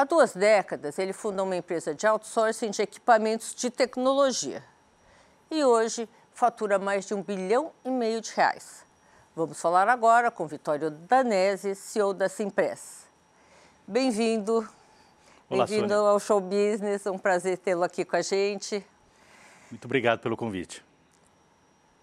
Há 0.00 0.04
duas 0.04 0.32
décadas, 0.32 0.98
ele 0.98 1.12
fundou 1.12 1.44
uma 1.44 1.54
empresa 1.54 1.94
de 1.94 2.06
outsourcing 2.06 2.70
de 2.70 2.80
equipamentos 2.80 3.54
de 3.54 3.68
tecnologia. 3.68 4.64
E 5.50 5.62
hoje 5.62 6.08
fatura 6.32 6.78
mais 6.78 7.06
de 7.06 7.12
um 7.12 7.22
bilhão 7.22 7.70
e 7.84 7.90
meio 7.90 8.22
de 8.22 8.32
reais. 8.32 8.82
Vamos 9.36 9.60
falar 9.60 9.90
agora 9.90 10.30
com 10.30 10.46
Vitório 10.46 10.90
Danese, 10.90 11.74
CEO 11.74 12.14
da 12.14 12.30
Simpress. 12.30 13.06
Bem-vindo. 13.86 14.66
Bem-vindo 15.50 15.92
ao 15.92 16.18
Show 16.18 16.40
Business. 16.40 17.04
É 17.04 17.10
um 17.10 17.18
prazer 17.18 17.58
tê-lo 17.58 17.82
aqui 17.82 18.02
com 18.02 18.16
a 18.16 18.22
gente. 18.22 18.82
Muito 19.70 19.84
obrigado 19.84 20.20
pelo 20.20 20.34
convite. 20.34 20.82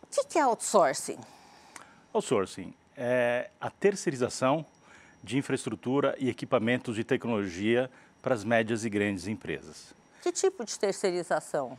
O 0.03 0.27
que 0.27 0.37
é 0.37 0.43
outsourcing? 0.43 1.19
Outsourcing 2.13 2.75
é 2.95 3.49
a 3.59 3.71
terceirização 3.71 4.63
de 5.23 5.37
infraestrutura 5.37 6.15
e 6.19 6.29
equipamentos 6.29 6.95
de 6.95 7.03
tecnologia 7.03 7.89
para 8.21 8.33
as 8.33 8.43
médias 8.43 8.85
e 8.85 8.89
grandes 8.89 9.27
empresas. 9.27 9.93
Que 10.21 10.31
tipo 10.31 10.65
de 10.65 10.77
terceirização? 10.77 11.77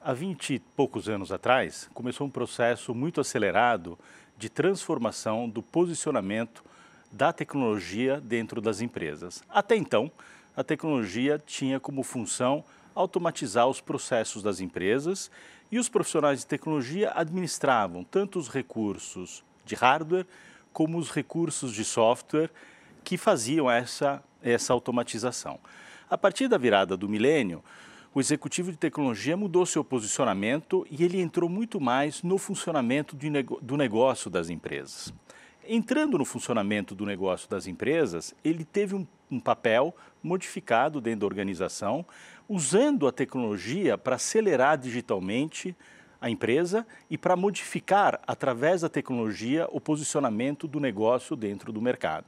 Há 0.00 0.12
20 0.12 0.54
e 0.54 0.58
poucos 0.58 1.08
anos 1.08 1.30
atrás, 1.30 1.88
começou 1.94 2.26
um 2.26 2.30
processo 2.30 2.94
muito 2.94 3.20
acelerado 3.20 3.98
de 4.36 4.48
transformação 4.48 5.48
do 5.48 5.62
posicionamento 5.62 6.64
da 7.10 7.32
tecnologia 7.32 8.20
dentro 8.20 8.60
das 8.60 8.80
empresas. 8.80 9.42
Até 9.48 9.76
então, 9.76 10.10
a 10.56 10.64
tecnologia 10.64 11.40
tinha 11.44 11.78
como 11.78 12.02
função 12.02 12.64
automatizar 12.94 13.66
os 13.68 13.80
processos 13.80 14.42
das 14.42 14.60
empresas 14.60 15.30
e 15.70 15.78
os 15.78 15.88
profissionais 15.88 16.40
de 16.40 16.46
tecnologia 16.46 17.12
administravam 17.14 18.04
tanto 18.04 18.38
os 18.38 18.48
recursos 18.48 19.42
de 19.64 19.74
hardware 19.74 20.26
como 20.72 20.98
os 20.98 21.10
recursos 21.10 21.72
de 21.72 21.84
software 21.84 22.50
que 23.04 23.16
faziam 23.16 23.70
essa, 23.70 24.22
essa 24.42 24.72
automatização. 24.72 25.58
A 26.08 26.18
partir 26.18 26.48
da 26.48 26.58
virada 26.58 26.96
do 26.96 27.08
milênio, 27.08 27.62
o 28.14 28.20
executivo 28.20 28.70
de 28.70 28.76
tecnologia 28.76 29.36
mudou 29.36 29.64
seu 29.64 29.82
posicionamento 29.82 30.86
e 30.90 31.02
ele 31.02 31.20
entrou 31.20 31.48
muito 31.48 31.80
mais 31.80 32.22
no 32.22 32.36
funcionamento 32.36 33.16
do 33.16 33.76
negócio 33.76 34.30
das 34.30 34.50
empresas. 34.50 35.12
Entrando 35.66 36.18
no 36.18 36.24
funcionamento 36.24 36.94
do 36.94 37.06
negócio 37.06 37.48
das 37.48 37.66
empresas, 37.66 38.34
ele 38.44 38.64
teve 38.64 38.94
um, 38.94 39.06
um 39.30 39.40
papel 39.40 39.94
modificado 40.22 41.00
dentro 41.00 41.20
da 41.20 41.26
organização, 41.26 42.04
usando 42.48 43.06
a 43.06 43.12
tecnologia 43.12 43.96
para 43.96 44.16
acelerar 44.16 44.76
digitalmente 44.76 45.74
a 46.22 46.30
empresa 46.30 46.86
e 47.10 47.18
para 47.18 47.34
modificar, 47.34 48.20
através 48.26 48.82
da 48.82 48.88
tecnologia, 48.88 49.66
o 49.72 49.80
posicionamento 49.80 50.68
do 50.68 50.78
negócio 50.78 51.34
dentro 51.34 51.72
do 51.72 51.82
mercado. 51.82 52.26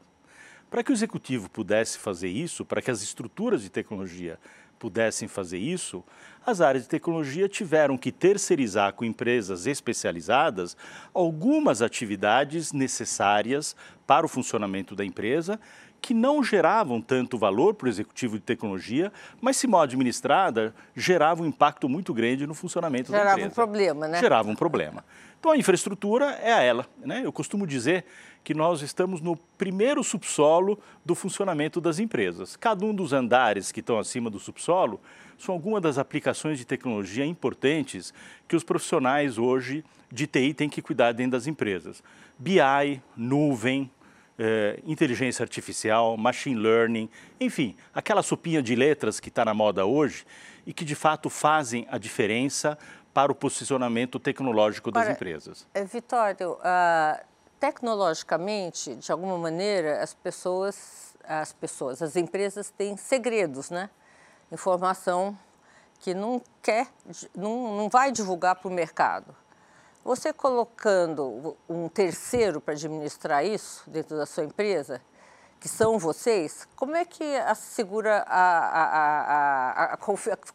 Para 0.68 0.82
que 0.82 0.90
o 0.90 0.92
executivo 0.92 1.48
pudesse 1.48 1.96
fazer 1.96 2.28
isso, 2.28 2.64
para 2.64 2.82
que 2.82 2.90
as 2.90 3.00
estruturas 3.00 3.62
de 3.62 3.70
tecnologia 3.70 4.36
pudessem 4.80 5.28
fazer 5.28 5.58
isso, 5.58 6.02
as 6.46 6.60
áreas 6.60 6.84
de 6.84 6.88
tecnologia 6.88 7.48
tiveram 7.48 7.96
que 7.96 8.12
terceirizar 8.12 8.92
com 8.92 9.04
empresas 9.04 9.66
especializadas 9.66 10.76
algumas 11.12 11.82
atividades 11.82 12.72
necessárias 12.72 13.74
para 14.06 14.26
o 14.26 14.28
funcionamento 14.28 14.94
da 14.94 15.04
empresa 15.04 15.58
que 16.04 16.12
não 16.12 16.44
geravam 16.44 17.00
tanto 17.00 17.38
valor 17.38 17.72
para 17.72 17.86
o 17.86 17.88
executivo 17.88 18.34
de 18.34 18.42
tecnologia, 18.42 19.10
mas 19.40 19.56
se 19.56 19.66
mal 19.66 19.80
administrada, 19.80 20.74
gerava 20.94 21.42
um 21.42 21.46
impacto 21.46 21.88
muito 21.88 22.12
grande 22.12 22.46
no 22.46 22.52
funcionamento 22.52 23.10
gerava 23.10 23.24
da 23.24 23.30
empresa. 23.32 23.54
Gerava 23.54 23.62
um 23.62 23.72
problema, 23.72 24.08
né? 24.08 24.20
Gerava 24.20 24.50
um 24.50 24.54
problema. 24.54 25.04
Então 25.40 25.50
a 25.50 25.56
infraestrutura 25.56 26.26
é 26.42 26.52
a 26.52 26.60
ela. 26.60 26.86
Né? 26.98 27.22
Eu 27.24 27.32
costumo 27.32 27.66
dizer 27.66 28.04
que 28.42 28.52
nós 28.52 28.82
estamos 28.82 29.22
no 29.22 29.34
primeiro 29.56 30.04
subsolo 30.04 30.78
do 31.02 31.14
funcionamento 31.14 31.80
das 31.80 31.98
empresas. 31.98 32.54
Cada 32.54 32.84
um 32.84 32.94
dos 32.94 33.14
andares 33.14 33.72
que 33.72 33.80
estão 33.80 33.98
acima 33.98 34.28
do 34.28 34.38
subsolo 34.38 35.00
são 35.38 35.54
algumas 35.54 35.82
das 35.82 35.98
aplicações 35.98 36.58
de 36.58 36.64
tecnologia 36.64 37.24
importantes 37.24 38.12
que 38.46 38.56
os 38.56 38.64
profissionais 38.64 39.38
hoje 39.38 39.84
de 40.10 40.26
TI 40.26 40.54
têm 40.54 40.68
que 40.68 40.80
cuidar 40.80 41.12
dentro 41.12 41.32
das 41.32 41.46
empresas. 41.46 42.02
BI, 42.38 43.02
nuvem, 43.16 43.90
eh, 44.38 44.80
inteligência 44.84 45.42
artificial, 45.42 46.16
machine 46.16 46.56
learning, 46.56 47.08
enfim, 47.40 47.76
aquela 47.92 48.22
sopinha 48.22 48.62
de 48.62 48.74
letras 48.74 49.20
que 49.20 49.28
está 49.28 49.44
na 49.44 49.54
moda 49.54 49.86
hoje 49.86 50.24
e 50.66 50.72
que 50.72 50.84
de 50.84 50.94
fato 50.94 51.30
fazem 51.30 51.86
a 51.90 51.98
diferença 51.98 52.78
para 53.12 53.30
o 53.30 53.34
posicionamento 53.34 54.18
tecnológico 54.18 54.90
das 54.90 55.08
empresas. 55.08 55.66
Eh, 55.72 55.84
Vitório, 55.84 56.54
uh, 56.54 57.24
tecnologicamente, 57.60 58.96
de 58.96 59.12
alguma 59.12 59.38
maneira, 59.38 60.02
as 60.02 60.12
pessoas, 60.12 61.16
as 61.22 61.52
pessoas, 61.52 62.02
as 62.02 62.16
empresas 62.16 62.70
têm 62.70 62.96
segredos, 62.96 63.70
né? 63.70 63.88
Informação 64.52 65.36
que 66.00 66.14
não 66.14 66.40
quer, 66.62 66.88
não, 67.34 67.76
não 67.76 67.88
vai 67.88 68.12
divulgar 68.12 68.56
para 68.56 68.68
o 68.68 68.70
mercado. 68.70 69.34
Você 70.04 70.34
colocando 70.34 71.56
um 71.68 71.88
terceiro 71.88 72.60
para 72.60 72.74
administrar 72.74 73.44
isso 73.44 73.88
dentro 73.88 74.16
da 74.16 74.26
sua 74.26 74.44
empresa, 74.44 75.00
que 75.58 75.68
são 75.68 75.98
vocês, 75.98 76.68
como 76.76 76.94
é 76.94 77.06
que 77.06 77.24
assegura 77.38 78.22
a, 78.28 78.58
a, 78.58 79.84
a, 79.86 79.94
a 79.94 79.96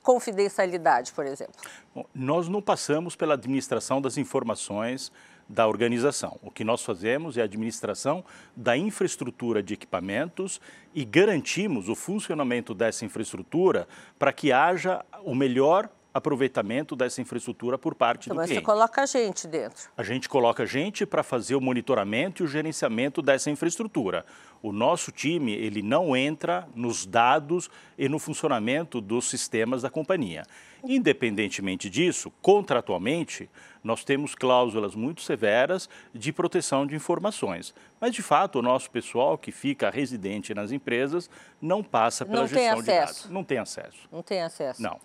confidencialidade, 0.04 1.14
por 1.14 1.26
exemplo? 1.26 1.56
Bom, 1.96 2.06
nós 2.14 2.48
não 2.48 2.62
passamos 2.62 3.16
pela 3.16 3.34
administração 3.34 4.00
das 4.00 4.18
informações 4.18 5.12
da 5.50 5.68
organização. 5.68 6.40
O 6.44 6.52
que 6.52 6.64
nós 6.64 6.86
fazemos 6.86 7.36
é 7.36 7.42
a 7.42 7.46
administração 7.46 8.24
da 8.56 8.78
infraestrutura 8.78 9.64
de 9.64 9.74
equipamentos 9.74 10.62
e 10.94 11.04
garantimos 11.04 11.90
o 11.90 11.96
funcionamento 11.96 12.76
dessa 12.76 13.04
infraestrutura 13.04 13.88
para 14.20 14.32
que 14.32 14.52
haja 14.52 15.04
o 15.24 15.34
melhor 15.34 15.90
aproveitamento 16.20 16.96
dessa 16.96 17.22
infraestrutura 17.22 17.78
por 17.78 17.96
parte 17.96 18.28
então, 18.28 18.36
do 18.36 18.40
cliente. 18.44 18.56
Mas 18.56 18.64
você 18.64 18.66
coloca 18.66 19.02
a 19.02 19.06
gente 19.06 19.48
dentro. 19.48 19.90
A 19.98 20.04
gente 20.04 20.30
coloca 20.30 20.64
a 20.64 20.66
gente 20.66 21.06
para 21.06 21.24
fazer 21.24 21.56
o 21.56 21.62
monitoramento 21.62 22.44
e 22.44 22.46
o 22.46 22.48
gerenciamento 22.48 23.22
dessa 23.22 23.50
infraestrutura. 23.50 24.26
O 24.62 24.72
nosso 24.72 25.12
time, 25.12 25.54
ele 25.54 25.82
não 25.82 26.16
entra 26.16 26.68
nos 26.76 27.06
dados 27.06 27.70
e 27.98 28.08
no 28.10 28.20
funcionamento 28.20 29.02
dos 29.02 29.30
sistemas 29.30 29.82
da 29.82 29.90
companhia. 29.90 30.44
Independentemente 30.84 31.90
disso, 31.90 32.32
contratualmente, 32.42 33.50
nós 33.84 34.04
temos 34.04 34.36
cláusulas 34.36 34.96
muito 34.96 35.22
severas 35.22 35.90
de 36.14 36.32
proteção 36.32 36.86
de 36.86 36.96
informações. 36.96 37.74
Mas, 38.00 38.14
de 38.14 38.22
fato, 38.22 38.60
o 38.60 38.62
nosso 38.62 38.90
pessoal 38.90 39.38
que 39.38 39.52
fica 39.52 39.90
residente 39.90 40.54
nas 40.54 40.72
empresas 40.72 41.30
não 41.62 41.84
passa 41.84 42.26
pela 42.26 42.42
não 42.42 42.48
gestão 42.48 42.82
de 42.82 42.88
dados. 42.88 43.30
Não 43.30 43.44
tem 43.44 43.58
acesso. 43.58 44.10
Não 44.12 44.22
tem 44.22 44.42
acesso. 44.42 44.82
Não. 44.82 45.00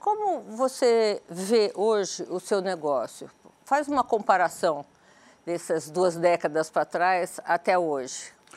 Como 0.00 0.42
você 0.56 1.22
vê 1.28 1.72
hoje 1.74 2.24
o 2.28 2.40
seu 2.40 2.60
negócio? 2.60 3.30
Faz 3.64 3.86
uma 3.86 4.02
comparação 4.02 4.84
dessas 5.46 5.88
duas 5.88 6.16
décadas 6.16 6.68
para 6.68 6.84
trás 6.84 7.40
até 7.44 7.78
hoje. 7.78 8.32
O 8.52 8.56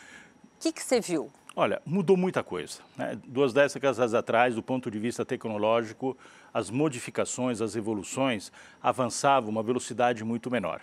que, 0.60 0.72
que 0.72 0.84
você 0.84 1.00
viu? 1.00 1.32
Olha, 1.56 1.82
mudou 1.86 2.18
muita 2.18 2.44
coisa. 2.44 2.80
Né? 2.98 3.20
Duas 3.26 3.54
décadas 3.54 4.14
atrás, 4.14 4.56
do 4.56 4.64
ponto 4.64 4.90
de 4.90 4.98
vista 4.98 5.24
tecnológico, 5.24 6.18
as 6.54 6.70
modificações, 6.70 7.62
as 7.62 7.76
evoluções 7.76 8.52
avançavam 8.82 9.50
uma 9.50 9.62
velocidade 9.62 10.24
muito 10.24 10.50
menor. 10.50 10.82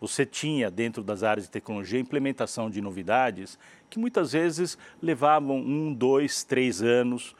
Você 0.00 0.24
tinha, 0.24 0.70
dentro 0.70 1.02
das 1.02 1.22
áreas 1.22 1.46
de 1.46 1.50
tecnologia, 1.50 1.98
implementação 1.98 2.70
de 2.70 2.80
novidades 2.80 3.58
que 3.88 3.98
muitas 3.98 4.32
vezes 4.32 4.78
levavam 5.02 5.56
um, 5.56 5.92
dois, 5.92 6.44
três 6.44 6.80
anos, 6.80 7.34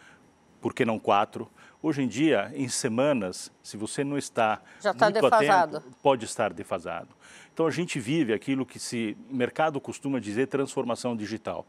por 0.60 0.74
que 0.74 0.84
não 0.84 0.98
quatro, 0.98 1.48
Hoje 1.82 2.02
em 2.02 2.08
dia, 2.08 2.52
em 2.54 2.68
semanas, 2.68 3.50
se 3.62 3.76
você 3.76 4.04
não 4.04 4.18
está 4.18 4.60
Já 4.82 4.90
está 4.90 5.08
defasado. 5.08 5.78
Atento, 5.78 5.96
pode 6.02 6.24
estar 6.26 6.52
defasado. 6.52 7.08
Então 7.54 7.66
a 7.66 7.70
gente 7.70 7.98
vive 7.98 8.34
aquilo 8.34 8.66
que 8.66 8.78
se 8.78 9.16
mercado 9.30 9.80
costuma 9.80 10.20
dizer 10.20 10.46
transformação 10.46 11.16
digital. 11.16 11.66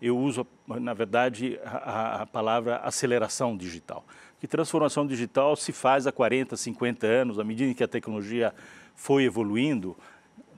Eu 0.00 0.16
uso, 0.16 0.46
na 0.66 0.94
verdade, 0.94 1.60
a, 1.62 2.22
a 2.22 2.26
palavra 2.26 2.76
aceleração 2.78 3.54
digital. 3.54 4.04
Que 4.40 4.48
transformação 4.48 5.06
digital 5.06 5.54
se 5.54 5.72
faz 5.72 6.06
há 6.06 6.12
40, 6.12 6.56
50 6.56 7.06
anos, 7.06 7.38
à 7.38 7.44
medida 7.44 7.74
que 7.74 7.84
a 7.84 7.88
tecnologia 7.88 8.54
foi 8.94 9.24
evoluindo, 9.24 9.94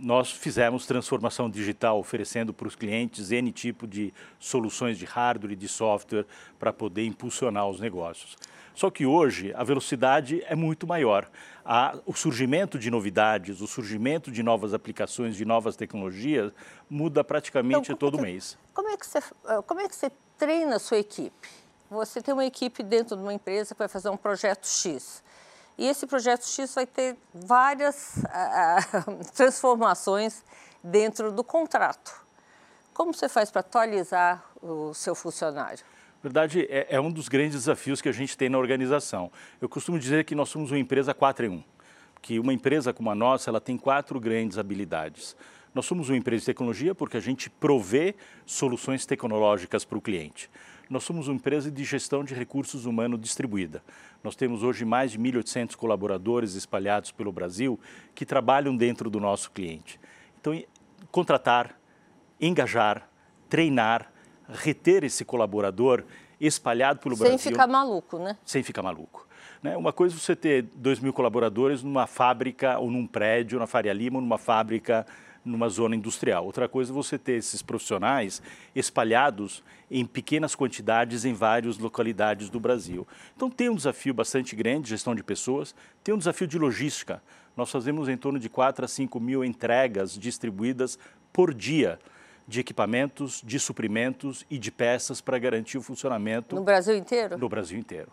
nós 0.03 0.33
fizemos 0.33 0.85
transformação 0.85 1.49
digital, 1.49 1.99
oferecendo 1.99 2.53
para 2.53 2.67
os 2.67 2.75
clientes 2.75 3.31
N 3.31 3.53
tipo 3.53 3.87
de 3.87 4.13
soluções 4.39 4.99
de 4.99 5.05
hardware 5.05 5.53
e 5.53 5.57
de 5.57 5.69
software 5.69 6.27
para 6.59 6.73
poder 6.73 7.07
impulsionar 7.07 7.69
os 7.69 7.79
negócios. 7.79 8.37
Só 8.75 8.91
que 8.91 9.07
hoje 9.07 9.53
a 9.55 9.63
velocidade 9.63 10.43
é 10.47 10.57
muito 10.57 10.87
maior. 10.87 11.31
Há 11.65 11.97
o 12.05 12.15
surgimento 12.15 12.79
de 12.79 12.91
novidades, 12.91 13.61
o 13.61 13.67
surgimento 13.69 14.33
de 14.33 14.43
novas 14.43 14.75
aplicações, 14.75 15.37
de 15.37 15.45
novas 15.45 15.77
tecnologias, 15.77 16.53
muda 16.91 17.23
praticamente 17.23 17.93
então, 17.93 17.97
todo 17.97 18.17
que, 18.17 18.25
mês. 18.25 18.59
Como 18.75 18.89
é, 18.89 18.97
que 18.97 19.07
você, 19.07 19.21
como 19.67 19.81
é 19.81 19.89
que 19.89 19.95
você 19.95 20.11
treina 20.37 20.77
a 20.77 20.79
sua 20.81 20.99
equipe? 20.99 21.49
Você 21.89 22.21
tem 22.21 22.35
uma 22.35 22.47
equipe 22.47 22.83
dentro 22.83 23.15
de 23.15 23.23
uma 23.23 23.35
empresa 23.35 23.75
que 23.75 23.79
vai 23.79 23.89
fazer 23.89 24.09
um 24.09 24.17
projeto 24.17 24.67
X. 24.67 25.23
E 25.79 25.87
esse 25.87 26.07
projeto 26.07 26.45
X 26.47 26.75
vai 26.75 26.87
ter 26.87 27.17
várias 27.35 28.23
transformações 29.35 30.45
dentro 30.83 31.33
do 31.33 31.43
contrato. 31.43 32.23
Como 32.93 33.15
você 33.15 33.29
faz 33.29 33.51
para 33.51 33.61
atualizar 33.61 34.45
o 34.63 34.93
seu 34.93 35.15
funcionário? 35.15 35.85
Verdade, 36.23 36.67
é, 36.71 36.87
é, 36.91 37.01
um 37.01 37.11
dos 37.11 37.29
grandes 37.29 37.55
desafios 37.55 38.01
que 38.01 38.09
a 38.09 38.13
gente 38.13 38.37
tem 38.37 38.49
na 38.49 38.59
organização. 38.59 39.33
Eu 39.61 39.69
costumo 39.69 39.99
dizer 39.99 40.25
que 40.25 40.35
nós 40.35 40.49
somos 40.49 40.71
uma 40.71 40.79
empresa 40.79 41.13
4 41.13 41.47
em 41.47 41.49
1, 41.49 41.65
que 42.21 42.39
uma 42.39 42.53
empresa 42.53 42.93
como 42.93 43.11
a 43.11 43.15
nossa, 43.15 43.51
ela 43.51 43.61
tem 43.61 43.77
quatro 43.77 44.21
grandes 44.21 44.59
habilidades. 44.59 45.35
Nós 45.75 45.87
somos 45.87 46.11
uma 46.11 46.17
empresa 46.17 46.41
de 46.41 46.47
tecnologia 46.47 46.95
porque 46.95 47.17
a 47.17 47.21
gente 47.21 47.49
provê 47.49 48.15
soluções 48.45 49.07
tecnológicas 49.07 49.85
para 49.85 49.99
o 49.99 50.01
cliente. 50.01 50.51
Nós 50.89 51.05
somos 51.05 51.29
uma 51.29 51.37
empresa 51.37 51.71
de 51.71 51.85
gestão 51.85 52.25
de 52.25 52.35
recursos 52.35 52.87
humanos 52.87 53.21
distribuída. 53.21 53.83
Nós 54.23 54.37
temos 54.37 54.63
hoje 54.63 54.85
mais 54.85 55.13
de 55.13 55.19
1.800 55.19 55.75
colaboradores 55.77 56.55
espalhados 56.55 57.11
pelo 57.11 57.33
Brasil 57.33 57.79
que 58.15 58.27
trabalham 58.27 58.77
dentro 58.77 59.09
do 59.09 59.19
nosso 59.19 59.51
cliente. 59.51 59.99
Então, 60.41 60.61
contratar, 61.11 61.79
engajar, 62.41 63.09
treinar, 63.49 64.13
reter 64.49 65.05
esse 65.05 65.25
colaborador 65.25 66.05
espalhado 66.41 67.01
pelo 67.01 67.17
Sem 67.17 67.27
Brasil. 67.27 67.39
Sem 67.39 67.53
ficar 67.53 67.67
maluco, 67.67 68.19
né? 68.19 68.37
Sem 68.45 68.63
ficar 68.63 68.83
maluco. 68.83 69.27
Né? 69.63 69.77
Uma 69.77 69.93
coisa 69.93 70.15
é 70.17 70.19
você 70.19 70.35
ter 70.35 70.63
2 70.63 70.99
mil 70.99 71.13
colaboradores 71.13 71.83
numa 71.83 72.07
fábrica 72.07 72.79
ou 72.79 72.91
num 72.91 73.07
prédio 73.07 73.59
na 73.59 73.67
Faria 73.67 73.93
Lima, 73.93 74.17
ou 74.17 74.23
numa 74.23 74.39
fábrica 74.39 75.07
numa 75.45 75.69
zona 75.69 75.97
industrial. 75.97 76.45
Outra 76.45 76.69
coisa 76.69 76.93
é 76.93 76.95
você 76.95 77.19
ter 77.19 77.33
esses 77.33 77.63
profissionais 77.63 78.43
espalhados 78.75 79.63
em 79.91 80.05
pequenas 80.05 80.55
quantidades 80.55 81.25
em 81.25 81.35
várias 81.35 81.79
localidades 81.79 82.49
do 82.49 82.61
Brasil. 82.61 83.07
Então 83.37 83.51
tem 83.51 83.69
um 83.69 83.75
desafio 83.75 84.15
bastante 84.15 84.55
grande, 84.57 84.91
gestão 84.91 85.15
de 85.15 85.23
pessoas, 85.23 85.75
tem 86.03 86.15
um 86.15 86.19
desafio 86.19 86.47
de 86.47 86.59
logística. 86.59 87.23
Nós 87.57 87.71
fazemos 87.71 88.09
em 88.09 88.17
torno 88.17 88.39
de 88.39 88.49
4 88.49 88.85
a 88.85 88.89
5 88.89 89.21
mil 89.21 89.45
entregas 89.45 90.19
distribuídas 90.19 90.99
por 91.33 91.53
dia 91.53 91.99
de 92.47 92.61
equipamentos, 92.61 93.43
de 93.45 93.59
suprimentos 93.59 94.45
e 94.51 94.59
de 94.59 94.71
peças 94.71 95.21
para 95.21 95.39
garantir 95.39 95.79
o 95.79 95.83
funcionamento. 95.83 96.57
No 96.57 96.63
Brasil 96.63 96.97
inteiro? 96.97 97.39
No 97.39 97.49
Brasil 97.49 97.79
inteiro. 97.79 98.11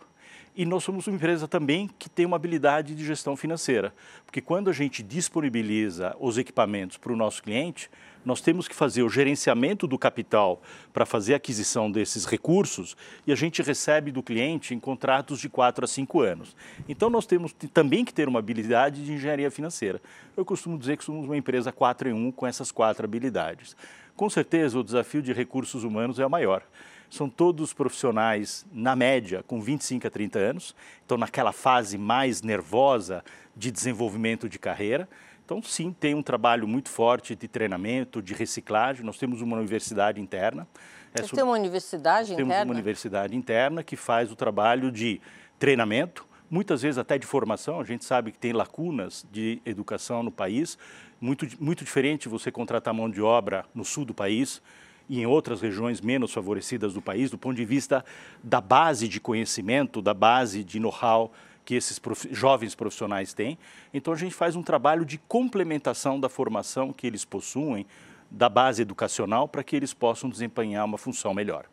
E 0.60 0.66
nós 0.66 0.84
somos 0.84 1.08
uma 1.08 1.16
empresa 1.16 1.48
também 1.48 1.90
que 1.98 2.10
tem 2.10 2.26
uma 2.26 2.36
habilidade 2.36 2.94
de 2.94 3.06
gestão 3.06 3.34
financeira, 3.38 3.94
porque 4.26 4.42
quando 4.42 4.70
a 4.70 4.74
gente 4.74 5.02
disponibiliza 5.02 6.14
os 6.20 6.38
equipamentos 6.38 6.98
para 6.98 7.14
o 7.14 7.16
nosso 7.16 7.42
cliente, 7.42 7.90
nós 8.26 8.42
temos 8.42 8.68
que 8.68 8.76
fazer 8.76 9.02
o 9.02 9.08
gerenciamento 9.08 9.88
do 9.88 9.98
capital 9.98 10.62
para 10.92 11.06
fazer 11.06 11.34
a 11.34 11.38
aquisição 11.38 11.90
desses 11.90 12.26
recursos 12.26 12.98
e 13.26 13.32
a 13.32 13.36
gente 13.36 13.62
recebe 13.62 14.12
do 14.12 14.22
cliente 14.22 14.76
em 14.76 14.80
contratos 14.82 15.40
de 15.40 15.48
4 15.48 15.86
a 15.86 15.88
5 15.88 16.20
anos. 16.20 16.54
Então 16.90 17.10
nós 17.10 17.26
temos 17.26 17.56
também 17.74 18.04
que 18.04 18.14
ter 18.14 18.28
uma 18.28 18.40
habilidade 18.40 19.06
de 19.06 19.14
engenharia 19.14 19.50
financeira. 19.50 20.02
Eu 20.36 20.44
costumo 20.44 20.78
dizer 20.78 20.98
que 20.98 21.06
somos 21.06 21.24
uma 21.24 21.38
empresa 21.38 21.72
4 21.72 22.10
em 22.10 22.14
1 22.14 22.34
com 22.34 22.46
essas 22.46 22.70
quatro 22.70 23.06
habilidades. 23.06 23.78
Com 24.14 24.30
certeza 24.30 24.78
o 24.78 24.84
desafio 24.84 25.22
de 25.22 25.32
recursos 25.32 25.86
humanos 25.86 26.20
é 26.20 26.26
o 26.26 26.30
maior 26.30 26.64
são 27.10 27.30
todos 27.30 27.74
profissionais, 27.74 28.66
na 28.72 28.96
média, 28.96 29.44
com 29.48 29.60
25 29.60 30.08
a 30.08 30.10
30 30.10 30.40
anos, 30.40 30.76
então 31.06 31.18
naquela 31.18 31.52
fase 31.52 31.98
mais 31.98 32.42
nervosa 32.42 33.24
de 33.56 33.72
desenvolvimento 33.72 34.48
de 34.48 34.60
carreira. 34.60 35.10
Então, 35.44 35.62
sim, 35.64 35.92
tem 35.92 36.14
um 36.14 36.22
trabalho 36.22 36.68
muito 36.68 36.90
forte 36.90 37.36
de 37.36 37.48
treinamento, 37.48 38.22
de 38.22 38.36
reciclagem. 38.36 39.04
Nós 39.04 39.18
temos 39.18 39.42
uma 39.42 39.58
universidade 39.58 40.22
interna. 40.22 40.68
É 41.12 41.24
tem 41.24 41.44
uma 41.44 41.54
universidade 41.54 42.28
temos 42.28 42.42
interna? 42.42 42.62
Temos 42.62 42.68
uma 42.68 42.74
universidade 42.74 43.36
interna 43.36 43.84
que 43.84 43.96
faz 43.96 44.32
o 44.32 44.36
trabalho 44.36 44.92
de 44.92 45.20
treinamento, 45.58 46.28
muitas 46.52 46.84
vezes 46.84 47.00
até 47.00 47.18
de 47.18 47.26
formação. 47.26 47.80
A 47.80 47.84
gente 47.84 48.06
sabe 48.06 48.32
que 48.32 48.38
tem 48.38 48.54
lacunas 48.54 49.26
de 49.32 49.60
educação 49.66 50.22
no 50.22 50.32
país. 50.32 50.78
Muito, 51.20 51.48
muito 51.60 51.84
diferente 51.84 52.30
você 52.30 52.52
contratar 52.52 52.94
mão 52.94 53.10
de 53.10 53.20
obra 53.20 53.66
no 53.74 53.84
sul 53.84 54.06
do 54.06 54.14
país 54.14 54.62
e 55.10 55.20
em 55.20 55.26
outras 55.26 55.60
regiões 55.60 56.00
menos 56.00 56.32
favorecidas 56.32 56.94
do 56.94 57.02
país, 57.02 57.32
do 57.32 57.38
ponto 57.38 57.56
de 57.56 57.66
vista 57.66 58.06
da 58.44 58.62
base 58.62 59.08
de 59.08 59.20
conhecimento, 59.20 60.02
da 60.02 60.14
base 60.14 60.64
de 60.64 60.80
know-how 60.80 61.32
que 61.66 61.74
esses 61.76 62.00
prof... 62.00 62.28
jovens 62.32 62.76
profissionais 62.76 63.34
têm. 63.34 63.58
Então 63.94 64.14
a 64.14 64.16
gente 64.16 64.36
faz 64.36 64.56
um 64.56 64.64
trabalho 64.64 65.04
de 65.04 65.18
complementação 65.18 66.20
da 66.20 66.30
formação 66.30 66.94
que 66.94 67.08
eles 67.08 67.26
possuem, 67.26 67.86
da 68.30 68.48
base 68.48 68.84
educacional, 68.84 69.48
para 69.48 69.64
que 69.64 69.76
eles 69.76 69.94
possam 69.94 70.30
desempenhar 70.30 70.86
uma 70.86 70.98
função 70.98 71.34
melhor. 71.34 71.66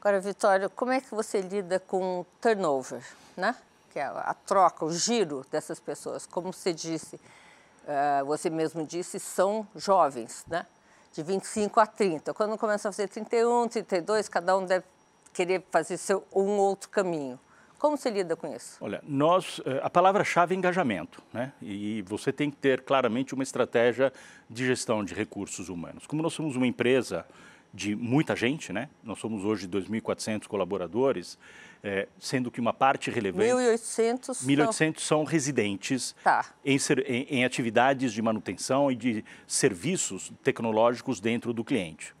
Agora, 0.00 0.20
Vitória, 0.20 0.68
como 0.68 0.90
é 0.90 1.00
que 1.00 1.10
você 1.12 1.40
lida 1.40 1.78
com 1.78 2.20
o 2.20 2.26
turnover, 2.40 3.04
né? 3.36 3.54
que 3.92 3.98
é 3.98 4.04
a 4.04 4.34
troca, 4.46 4.84
o 4.84 4.92
giro 4.92 5.44
dessas 5.50 5.78
pessoas? 5.78 6.26
Como 6.26 6.52
você 6.52 6.72
disse, 6.72 7.16
uh, 7.16 8.24
você 8.24 8.50
mesmo 8.50 8.84
disse, 8.84 9.20
são 9.20 9.66
jovens, 9.76 10.44
né? 10.48 10.66
De 11.12 11.22
25 11.22 11.78
a 11.80 11.86
30. 11.86 12.34
Quando 12.34 12.56
começa 12.56 12.88
a 12.88 12.92
fazer 12.92 13.08
31, 13.08 13.68
32, 13.68 14.28
cada 14.28 14.56
um 14.56 14.64
deve 14.64 14.84
querer 15.32 15.64
fazer 15.70 15.96
seu, 15.96 16.24
um 16.34 16.56
outro 16.56 16.88
caminho. 16.88 17.38
Como 17.78 17.96
você 17.96 18.10
lida 18.10 18.36
com 18.36 18.46
isso? 18.54 18.76
Olha, 18.80 19.02
nós, 19.02 19.60
eh, 19.64 19.80
a 19.82 19.90
palavra-chave 19.90 20.54
é 20.54 20.58
engajamento, 20.58 21.20
né? 21.32 21.52
E 21.60 22.00
você 22.02 22.32
tem 22.32 22.48
que 22.48 22.56
ter 22.56 22.82
claramente 22.82 23.34
uma 23.34 23.42
estratégia 23.42 24.12
de 24.48 24.64
gestão 24.64 25.04
de 25.04 25.14
recursos 25.14 25.68
humanos. 25.68 26.06
Como 26.06 26.22
nós 26.22 26.32
somos 26.32 26.54
uma 26.54 26.66
empresa 26.66 27.26
de 27.72 27.96
muita 27.96 28.36
gente, 28.36 28.72
né? 28.72 28.88
Nós 29.02 29.18
somos 29.18 29.44
hoje 29.44 29.66
2.400 29.66 30.46
colaboradores, 30.46 31.38
é, 31.82 32.06
sendo 32.18 32.50
que 32.50 32.60
uma 32.60 32.72
parte 32.72 33.10
relevante... 33.10 33.50
1.800 33.50 34.46
1.800 34.46 35.00
são 35.00 35.24
residentes 35.24 36.14
tá. 36.22 36.44
em, 36.64 36.76
em, 37.06 37.22
em, 37.30 37.44
atividades 37.44 38.12
de 38.12 38.20
manutenção 38.20 38.90
e 38.90 38.94
de 38.94 39.24
serviços 39.46 40.32
tecnológicos 40.42 41.18
dentro 41.18 41.52
do 41.52 41.64
cliente. 41.64 42.14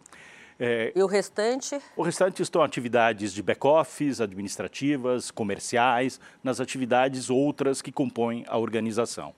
É, 0.58 0.92
e 0.94 1.02
o 1.02 1.06
restante? 1.06 1.78
O 1.96 2.02
restante 2.02 2.42
estão 2.42 2.62
atividades 2.62 3.32
de 3.32 3.42
back-office, 3.42 4.20
administrativas, 4.20 5.30
comerciais, 5.30 6.20
nas 6.42 6.60
atividades 6.60 7.28
outras 7.30 7.82
que 7.82 7.90
compõem 7.90 8.44
a 8.48 8.56
organização. 8.56 9.34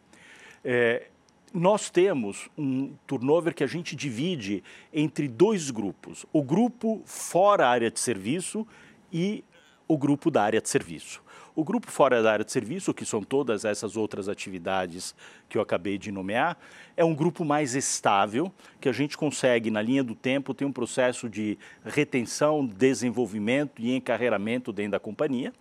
É, 0.62 1.08
nós 1.54 1.88
temos 1.88 2.48
um 2.58 2.92
turnover 3.06 3.54
que 3.54 3.62
a 3.62 3.68
gente 3.68 3.94
divide 3.94 4.64
entre 4.92 5.28
dois 5.28 5.70
grupos: 5.70 6.26
o 6.32 6.42
grupo 6.42 7.00
fora 7.06 7.66
a 7.66 7.70
área 7.70 7.90
de 7.92 8.00
serviço 8.00 8.66
e 9.12 9.44
o 9.86 9.96
grupo 9.96 10.32
da 10.32 10.42
área 10.42 10.60
de 10.60 10.68
serviço. 10.68 11.22
O 11.56 11.62
grupo 11.62 11.88
fora 11.88 12.20
da 12.20 12.32
área 12.32 12.44
de 12.44 12.50
serviço, 12.50 12.92
que 12.92 13.06
são 13.06 13.22
todas 13.22 13.64
essas 13.64 13.96
outras 13.96 14.28
atividades 14.28 15.14
que 15.48 15.56
eu 15.56 15.62
acabei 15.62 15.96
de 15.96 16.10
nomear, 16.10 16.58
é 16.96 17.04
um 17.04 17.14
grupo 17.14 17.44
mais 17.44 17.76
estável, 17.76 18.52
que 18.80 18.88
a 18.88 18.92
gente 18.92 19.16
consegue, 19.16 19.70
na 19.70 19.80
linha 19.80 20.02
do 20.02 20.16
tempo, 20.16 20.52
ter 20.52 20.64
um 20.64 20.72
processo 20.72 21.28
de 21.28 21.56
retenção, 21.84 22.66
desenvolvimento 22.66 23.80
e 23.80 23.94
encarreiramento 23.94 24.72
dentro 24.72 24.92
da 24.92 24.98
companhia 24.98 25.52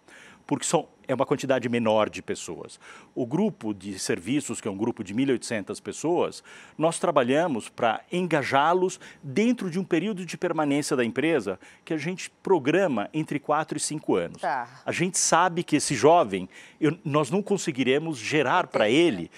porque 0.46 0.66
são, 0.66 0.88
é 1.08 1.14
uma 1.14 1.26
quantidade 1.26 1.68
menor 1.70 2.10
de 2.10 2.22
pessoas. 2.22 2.80
O 3.14 3.26
grupo 3.26 3.74
de 3.74 3.98
serviços, 4.00 4.62
que 4.62 4.68
é 4.68 4.72
um 4.72 4.78
grupo 4.78 5.04
de 5.04 5.14
1.800 5.14 5.82
pessoas, 5.82 6.44
nós 6.78 7.00
trabalhamos 7.00 7.70
para 7.70 8.02
engajá-los 8.12 9.00
dentro 9.22 9.70
de 9.70 9.80
um 9.80 9.84
período 9.84 10.26
de 10.26 10.38
permanência 10.38 10.96
da 10.96 11.04
empresa 11.04 11.60
que 11.84 11.94
a 11.94 11.98
gente 11.98 12.30
programa 12.42 13.10
entre 13.14 13.40
4 13.40 13.78
e 13.78 13.82
5 13.82 14.16
anos. 14.16 14.42
Tá. 14.42 14.82
A 14.86 14.92
gente 14.92 15.18
sabe 15.18 15.64
que 15.64 15.76
esse 15.76 15.96
jovem, 15.96 16.48
eu, 16.80 16.98
nós 17.04 17.30
não 17.30 17.42
conseguiremos 17.42 18.18
gerar 18.18 18.68
para 18.68 18.90
ele, 18.90 19.30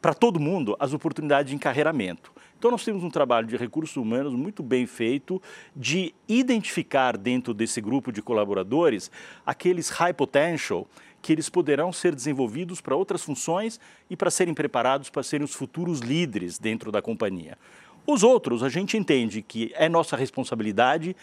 para 0.00 0.14
todo 0.14 0.40
mundo, 0.40 0.76
as 0.80 0.92
oportunidades 0.92 1.50
de 1.50 1.56
encarreiramento. 1.56 2.32
Então, 2.60 2.70
nós 2.70 2.84
temos 2.84 3.02
um 3.02 3.08
trabalho 3.08 3.46
de 3.46 3.56
recursos 3.56 3.96
humanos 3.96 4.34
muito 4.34 4.62
bem 4.62 4.86
feito 4.86 5.40
de 5.74 6.14
identificar 6.28 7.16
dentro 7.16 7.54
desse 7.54 7.80
grupo 7.80 8.12
de 8.12 8.20
colaboradores 8.20 9.10
aqueles 9.46 9.88
high 9.88 10.12
potential 10.12 10.86
que 11.22 11.32
eles 11.32 11.48
poderão 11.48 11.92
ser 11.92 12.14
desenvolvidos 12.14 12.80
para 12.80 12.96
outras 12.96 13.22
funções 13.22 13.78
e 14.08 14.16
para 14.16 14.30
serem 14.30 14.54
preparados 14.54 15.10
para 15.10 15.22
serem 15.22 15.44
os 15.44 15.54
futuros 15.54 16.00
líderes 16.00 16.58
dentro 16.58 16.90
da 16.90 17.02
companhia. 17.02 17.58
Os 18.06 18.22
outros, 18.22 18.62
a 18.62 18.68
gente 18.68 18.96
entende 18.96 19.42
que 19.42 19.72
é 19.74 19.88
nossa 19.88 20.16
responsabilidade 20.16 21.14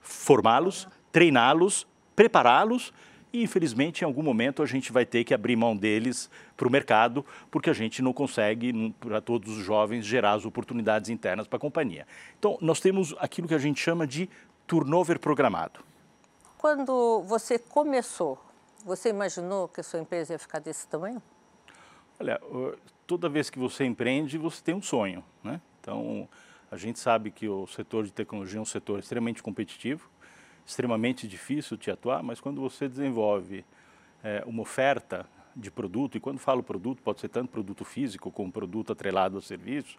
formá-los, 0.00 0.88
treiná-los, 1.12 1.86
prepará-los 2.14 2.92
e, 3.32 3.42
infelizmente, 3.42 4.02
em 4.02 4.04
algum 4.04 4.22
momento 4.22 4.62
a 4.62 4.66
gente 4.66 4.92
vai 4.92 5.04
ter 5.04 5.24
que 5.24 5.34
abrir 5.34 5.56
mão 5.56 5.76
deles 5.76 6.30
para 6.56 6.66
o 6.66 6.70
mercado, 6.70 7.24
porque 7.50 7.70
a 7.70 7.72
gente 7.72 8.02
não 8.02 8.12
consegue, 8.12 8.94
para 8.98 9.20
todos 9.20 9.56
os 9.56 9.64
jovens, 9.64 10.04
gerar 10.04 10.32
as 10.32 10.44
oportunidades 10.44 11.10
internas 11.10 11.46
para 11.46 11.56
a 11.56 11.60
companhia. 11.60 12.06
Então, 12.38 12.58
nós 12.60 12.80
temos 12.80 13.14
aquilo 13.18 13.46
que 13.46 13.54
a 13.54 13.58
gente 13.58 13.80
chama 13.80 14.06
de 14.06 14.28
turnover 14.66 15.18
programado. 15.18 15.80
Quando 16.58 17.22
você 17.22 17.58
começou, 17.58 18.38
você 18.84 19.10
imaginou 19.10 19.68
que 19.68 19.80
a 19.80 19.84
sua 19.84 20.00
empresa 20.00 20.32
ia 20.32 20.38
ficar 20.38 20.58
desse 20.58 20.86
tamanho? 20.86 21.22
Olha, 22.18 22.40
toda 23.06 23.28
vez 23.28 23.48
que 23.50 23.58
você 23.58 23.84
empreende, 23.84 24.36
você 24.38 24.62
tem 24.62 24.74
um 24.74 24.82
sonho, 24.82 25.24
né? 25.42 25.60
Então, 25.80 26.28
a 26.70 26.76
gente 26.76 26.98
sabe 26.98 27.30
que 27.30 27.48
o 27.48 27.66
setor 27.66 28.04
de 28.04 28.12
tecnologia 28.12 28.58
é 28.58 28.62
um 28.62 28.66
setor 28.66 28.98
extremamente 28.98 29.42
competitivo, 29.42 30.08
extremamente 30.64 31.26
difícil 31.26 31.76
de 31.76 31.90
atuar, 31.90 32.22
mas 32.22 32.40
quando 32.40 32.60
você 32.60 32.88
desenvolve 32.88 33.64
é, 34.22 34.42
uma 34.46 34.62
oferta 34.62 35.26
de 35.56 35.70
produto, 35.70 36.16
e 36.16 36.20
quando 36.20 36.38
falo 36.38 36.62
produto, 36.62 37.02
pode 37.02 37.20
ser 37.20 37.28
tanto 37.28 37.50
produto 37.50 37.84
físico 37.84 38.30
como 38.30 38.52
produto 38.52 38.92
atrelado 38.92 39.36
ao 39.36 39.42
serviço, 39.42 39.98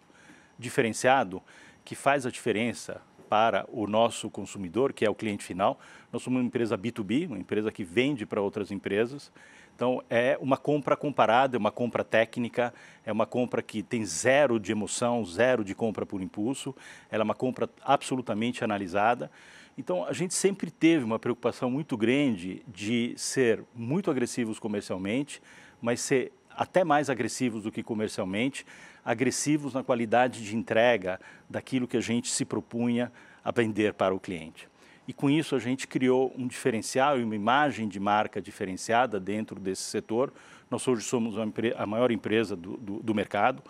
diferenciado, 0.58 1.42
que 1.84 1.94
faz 1.94 2.24
a 2.24 2.30
diferença 2.30 3.02
para 3.32 3.64
o 3.72 3.86
nosso 3.86 4.28
consumidor, 4.28 4.92
que 4.92 5.06
é 5.06 5.08
o 5.08 5.14
cliente 5.14 5.42
final. 5.42 5.80
Nós 6.12 6.20
somos 6.20 6.38
uma 6.38 6.46
empresa 6.46 6.76
B2B, 6.76 7.28
uma 7.28 7.38
empresa 7.38 7.72
que 7.72 7.82
vende 7.82 8.26
para 8.26 8.42
outras 8.42 8.70
empresas. 8.70 9.32
Então, 9.74 10.02
é 10.10 10.36
uma 10.38 10.58
compra 10.58 10.94
comparada, 10.94 11.56
é 11.56 11.58
uma 11.58 11.70
compra 11.70 12.04
técnica, 12.04 12.74
é 13.06 13.10
uma 13.10 13.24
compra 13.24 13.62
que 13.62 13.82
tem 13.82 14.04
zero 14.04 14.60
de 14.60 14.70
emoção, 14.70 15.24
zero 15.24 15.64
de 15.64 15.74
compra 15.74 16.04
por 16.04 16.20
impulso, 16.20 16.76
ela 17.10 17.22
é 17.22 17.24
uma 17.24 17.34
compra 17.34 17.70
absolutamente 17.82 18.62
analisada. 18.62 19.30
Então, 19.78 20.04
a 20.04 20.12
gente 20.12 20.34
sempre 20.34 20.70
teve 20.70 21.02
uma 21.02 21.18
preocupação 21.18 21.70
muito 21.70 21.96
grande 21.96 22.62
de 22.68 23.14
ser 23.16 23.64
muito 23.74 24.10
agressivos 24.10 24.58
comercialmente, 24.58 25.40
mas 25.80 26.02
ser 26.02 26.32
até 26.56 26.84
mais 26.84 27.10
agressivos 27.10 27.62
do 27.62 27.72
que 27.72 27.82
comercialmente, 27.82 28.64
agressivos 29.04 29.74
na 29.74 29.82
qualidade 29.82 30.44
de 30.44 30.56
entrega 30.56 31.20
daquilo 31.48 31.88
que 31.88 31.96
a 31.96 32.00
gente 32.00 32.30
se 32.30 32.44
propunha 32.44 33.12
a 33.44 33.50
vender 33.50 33.94
para 33.94 34.14
o 34.14 34.20
cliente. 34.20 34.68
E 35.06 35.12
com 35.12 35.28
isso 35.28 35.56
a 35.56 35.58
gente 35.58 35.88
criou 35.88 36.32
um 36.38 36.46
diferencial 36.46 37.18
e 37.18 37.24
uma 37.24 37.34
imagem 37.34 37.88
de 37.88 37.98
marca 37.98 38.40
diferenciada 38.40 39.18
dentro 39.18 39.58
desse 39.58 39.82
setor. 39.82 40.32
Nós 40.70 40.86
hoje 40.86 41.02
somos 41.02 41.34
a 41.76 41.86
maior 41.86 42.10
empresa 42.12 42.54
do, 42.54 42.76
do, 42.76 43.02
do 43.02 43.14
mercado. 43.14 43.62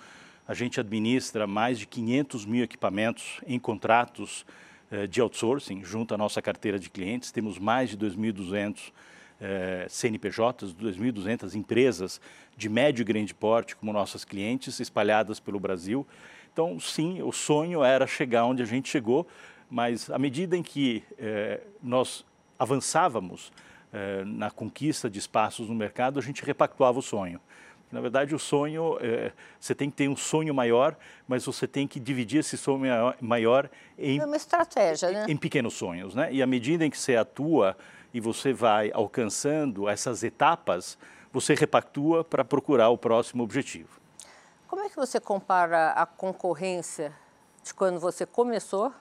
A 0.46 0.54
gente 0.54 0.78
administra 0.78 1.46
mais 1.46 1.78
de 1.78 1.86
500 1.86 2.44
mil 2.44 2.62
equipamentos 2.62 3.40
em 3.46 3.58
contratos 3.58 4.44
eh, 4.90 5.06
de 5.06 5.20
outsourcing 5.22 5.82
junto 5.82 6.14
à 6.14 6.18
nossa 6.18 6.42
carteira 6.42 6.78
de 6.78 6.90
clientes. 6.90 7.32
Temos 7.32 7.58
mais 7.58 7.88
de 7.88 7.96
2.200 7.96 8.92
eh, 9.42 9.86
CNPJs, 9.88 10.72
2.200 10.72 11.54
empresas 11.56 12.20
de 12.56 12.68
médio 12.68 13.02
e 13.02 13.04
grande 13.04 13.34
porte 13.34 13.74
como 13.74 13.92
nossas 13.92 14.24
clientes 14.24 14.78
espalhadas 14.78 15.40
pelo 15.40 15.58
Brasil. 15.58 16.06
Então, 16.52 16.78
sim, 16.78 17.20
o 17.22 17.32
sonho 17.32 17.82
era 17.82 18.06
chegar 18.06 18.44
onde 18.44 18.62
a 18.62 18.66
gente 18.66 18.88
chegou, 18.88 19.26
mas 19.68 20.08
à 20.10 20.18
medida 20.18 20.56
em 20.56 20.62
que 20.62 21.02
eh, 21.18 21.60
nós 21.82 22.24
avançávamos 22.56 23.50
eh, 23.92 24.22
na 24.24 24.48
conquista 24.48 25.10
de 25.10 25.18
espaços 25.18 25.68
no 25.68 25.74
mercado, 25.74 26.20
a 26.20 26.22
gente 26.22 26.44
repactuava 26.44 27.00
o 27.00 27.02
sonho. 27.02 27.40
Na 27.90 28.00
verdade, 28.00 28.34
o 28.34 28.38
sonho, 28.38 28.96
é, 29.02 29.32
você 29.60 29.74
tem 29.74 29.90
que 29.90 29.96
ter 29.96 30.08
um 30.08 30.16
sonho 30.16 30.54
maior, 30.54 30.96
mas 31.28 31.44
você 31.44 31.66
tem 31.66 31.86
que 31.86 32.00
dividir 32.00 32.38
esse 32.38 32.56
sonho 32.56 32.80
maior 33.20 33.68
em, 33.98 34.18
é 34.18 34.24
uma 34.24 34.36
estratégia, 34.36 35.10
né? 35.10 35.26
em 35.28 35.36
pequenos 35.36 35.74
sonhos. 35.74 36.14
Né? 36.14 36.32
E 36.32 36.42
à 36.42 36.46
medida 36.46 36.86
em 36.86 36.90
que 36.90 36.96
você 36.96 37.16
atua 37.16 37.76
e 38.12 38.20
você 38.20 38.52
vai 38.52 38.90
alcançando 38.92 39.88
essas 39.88 40.22
etapas, 40.22 40.98
você 41.32 41.54
repactua 41.54 42.22
para 42.22 42.44
procurar 42.44 42.90
o 42.90 42.98
próximo 42.98 43.42
objetivo. 43.42 44.00
Como 44.68 44.82
é 44.82 44.88
que 44.88 44.96
você 44.96 45.20
compara 45.20 45.90
a 45.92 46.06
concorrência 46.06 47.12
de 47.62 47.72
quando 47.72 48.00
você 48.00 48.26
começou 48.26 48.92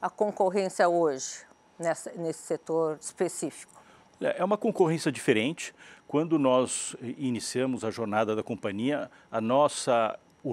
a 0.00 0.08
concorrência 0.08 0.88
hoje, 0.88 1.44
nessa, 1.78 2.12
nesse 2.12 2.40
setor 2.40 2.98
específico? 3.00 3.72
É, 4.20 4.40
é 4.40 4.44
uma 4.44 4.56
concorrência 4.56 5.10
diferente. 5.10 5.74
Quando 6.06 6.38
nós 6.38 6.96
iniciamos 7.02 7.84
a 7.84 7.90
jornada 7.90 8.34
da 8.34 8.42
companhia, 8.42 9.10
a 9.30 9.40
nossa, 9.40 10.18
o, 10.42 10.52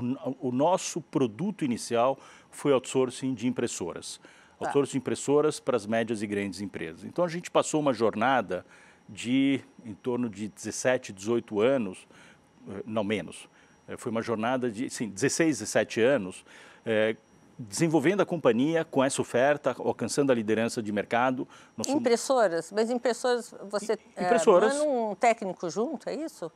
o 0.50 0.52
nosso 0.52 1.00
produto 1.00 1.64
inicial 1.64 2.18
foi 2.52 2.74
outsourcing 2.74 3.34
de 3.34 3.48
impressoras. 3.48 4.20
Tá. 4.60 4.66
Outsourcing 4.68 4.98
impressoras 4.98 5.60
para 5.60 5.76
as 5.76 5.86
médias 5.86 6.22
e 6.22 6.28
grandes 6.28 6.62
empresas. 6.62 7.04
Então 7.04 7.24
a 7.24 7.28
gente 7.28 7.52
passou 7.52 7.80
uma 7.80 7.94
jornada 7.94 8.66
de 9.08 9.62
em 9.86 9.94
torno 9.94 10.30
de 10.30 10.48
17, 10.48 11.14
18 11.14 11.60
anos, 11.60 12.08
eh, 12.70 12.84
não 12.86 13.04
menos. 13.04 13.48
Eh, 13.88 13.98
foi 13.98 14.12
uma 14.12 14.22
jornada 14.22 14.72
de 14.72 14.90
sim, 14.90 15.10
16, 15.10 15.60
17 15.60 16.02
anos, 16.02 16.46
é, 16.86 17.16
desenvolvendo 17.58 18.22
a 18.22 18.26
companhia 18.26 18.84
com 18.84 19.04
essa 19.04 19.22
oferta, 19.22 19.76
alcançando 19.80 20.32
a 20.32 20.36
liderança 20.36 20.82
de 20.82 20.92
mercado. 20.92 21.48
Impressoras? 21.88 22.72
Mas 22.72 22.90
impressoras, 22.90 23.54
você 23.70 23.98
é, 24.16 24.26
impressoras. 24.26 24.76
É, 24.76 24.80
manda 24.80 24.90
um 24.90 25.16
técnico 25.16 25.70
junto, 25.70 26.10
é 26.10 26.16
isso? 26.16 26.52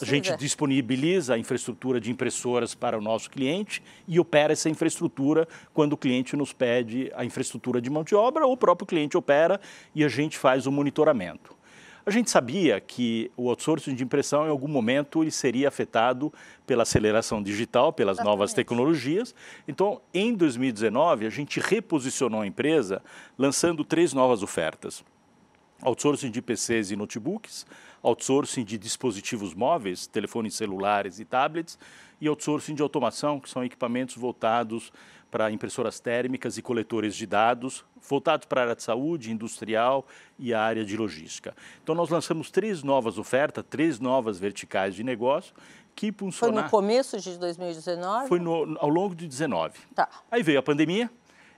A 0.00 0.04
gente 0.04 0.36
disponibiliza 0.36 1.34
a 1.34 1.38
infraestrutura 1.38 2.00
de 2.00 2.10
impressoras 2.10 2.74
para 2.74 2.98
o 2.98 3.00
nosso 3.00 3.30
cliente 3.30 3.82
e 4.06 4.18
opera 4.18 4.52
essa 4.52 4.68
infraestrutura 4.68 5.48
quando 5.72 5.94
o 5.94 5.96
cliente 5.96 6.36
nos 6.36 6.52
pede 6.52 7.10
a 7.14 7.24
infraestrutura 7.24 7.80
de 7.80 7.88
mão 7.88 8.02
de 8.02 8.14
obra 8.14 8.44
ou 8.44 8.52
o 8.52 8.56
próprio 8.56 8.86
cliente 8.86 9.16
opera 9.16 9.60
e 9.94 10.04
a 10.04 10.08
gente 10.08 10.36
faz 10.36 10.66
o 10.66 10.72
monitoramento. 10.72 11.55
A 12.08 12.10
gente 12.12 12.30
sabia 12.30 12.80
que 12.80 13.32
o 13.36 13.48
outsourcing 13.48 13.92
de 13.92 14.04
impressão, 14.04 14.46
em 14.46 14.48
algum 14.48 14.68
momento, 14.68 15.24
ele 15.24 15.30
seria 15.32 15.66
afetado 15.66 16.32
pela 16.64 16.84
aceleração 16.84 17.42
digital, 17.42 17.92
pelas 17.92 18.18
Exatamente. 18.18 18.32
novas 18.32 18.54
tecnologias. 18.54 19.34
Então, 19.66 20.00
em 20.14 20.32
2019, 20.32 21.26
a 21.26 21.30
gente 21.30 21.58
reposicionou 21.58 22.42
a 22.42 22.46
empresa 22.46 23.02
lançando 23.36 23.84
três 23.84 24.12
novas 24.12 24.44
ofertas. 24.44 25.04
Outsourcing 25.82 26.30
de 26.30 26.40
PCs 26.40 26.92
e 26.92 26.96
notebooks, 26.96 27.66
outsourcing 28.00 28.62
de 28.62 28.78
dispositivos 28.78 29.52
móveis, 29.52 30.06
telefones 30.06 30.54
celulares 30.54 31.18
e 31.18 31.24
tablets, 31.24 31.76
e 32.20 32.28
outsourcing 32.28 32.76
de 32.76 32.82
automação, 32.82 33.40
que 33.40 33.50
são 33.50 33.64
equipamentos 33.64 34.14
voltados 34.14 34.92
para 35.30 35.50
impressoras 35.50 36.00
térmicas 36.00 36.56
e 36.56 36.62
coletores 36.62 37.14
de 37.14 37.26
dados, 37.26 37.84
voltados 38.08 38.46
para 38.46 38.60
a 38.60 38.64
área 38.64 38.76
de 38.76 38.82
saúde, 38.82 39.30
industrial 39.30 40.06
e 40.38 40.54
a 40.54 40.60
área 40.60 40.84
de 40.84 40.96
logística. 40.96 41.54
Então, 41.82 41.94
nós 41.94 42.08
lançamos 42.08 42.50
três 42.50 42.82
novas 42.82 43.18
ofertas, 43.18 43.64
três 43.68 43.98
novas 43.98 44.38
verticais 44.38 44.94
de 44.94 45.02
negócio 45.02 45.54
que 45.94 46.12
funcionaram. 46.12 46.56
Foi 46.56 46.62
no 46.64 46.70
começo 46.70 47.18
de 47.20 47.38
2019? 47.38 48.28
Foi 48.28 48.38
no, 48.38 48.76
ao 48.78 48.88
longo 48.88 49.14
de 49.14 49.26
19. 49.26 49.78
Tá. 49.94 50.08
Aí 50.30 50.42
veio 50.42 50.58
a 50.58 50.62
pandemia, 50.62 51.10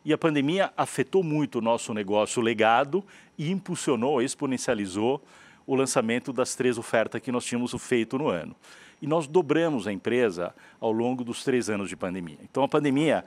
e 0.05 0.13
a 0.13 0.19
pandemia 0.19 0.73
afetou 0.77 1.23
muito 1.23 1.59
o 1.59 1.61
nosso 1.61 1.93
negócio 1.93 2.41
legado 2.41 3.05
e 3.37 3.51
impulsionou, 3.51 4.23
exponencializou 4.23 5.23
o 5.67 5.75
lançamento 5.75 6.33
das 6.33 6.55
três 6.55 6.79
ofertas 6.79 7.21
que 7.21 7.31
nós 7.31 7.45
tínhamos 7.45 7.75
feito 7.79 8.17
no 8.17 8.29
ano. 8.29 8.57
E 9.01 9.07
nós 9.07 9.27
dobramos 9.27 9.87
a 9.87 9.93
empresa 9.93 10.55
ao 10.81 10.93
longo 10.93 11.25
dos 11.25 11.45
três 11.45 11.71
anos 11.71 11.89
de 11.89 11.97
pandemia. 11.97 12.39
Então, 12.43 12.63
a 12.63 12.69
pandemia, 12.69 13.25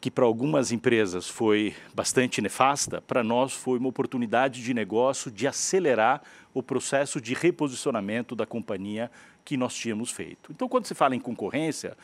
que 0.00 0.10
para 0.10 0.24
algumas 0.24 0.72
empresas 0.72 1.28
foi 1.28 1.74
bastante 1.94 2.40
nefasta, 2.40 3.00
para 3.00 3.22
nós 3.22 3.52
foi 3.52 3.78
uma 3.78 3.88
oportunidade 3.88 4.62
de 4.62 4.74
negócio 4.74 5.30
de 5.30 5.46
acelerar 5.46 6.22
o 6.52 6.62
processo 6.62 7.20
de 7.20 7.34
reposicionamento 7.34 8.34
da 8.34 8.46
companhia 8.46 9.10
que 9.44 9.56
nós 9.56 9.74
tínhamos 9.74 10.10
feito. 10.10 10.52
Então, 10.52 10.68
quando 10.68 10.86
se 10.86 10.94
fala 10.94 11.14
em 11.14 11.20
concorrência, 11.20 11.96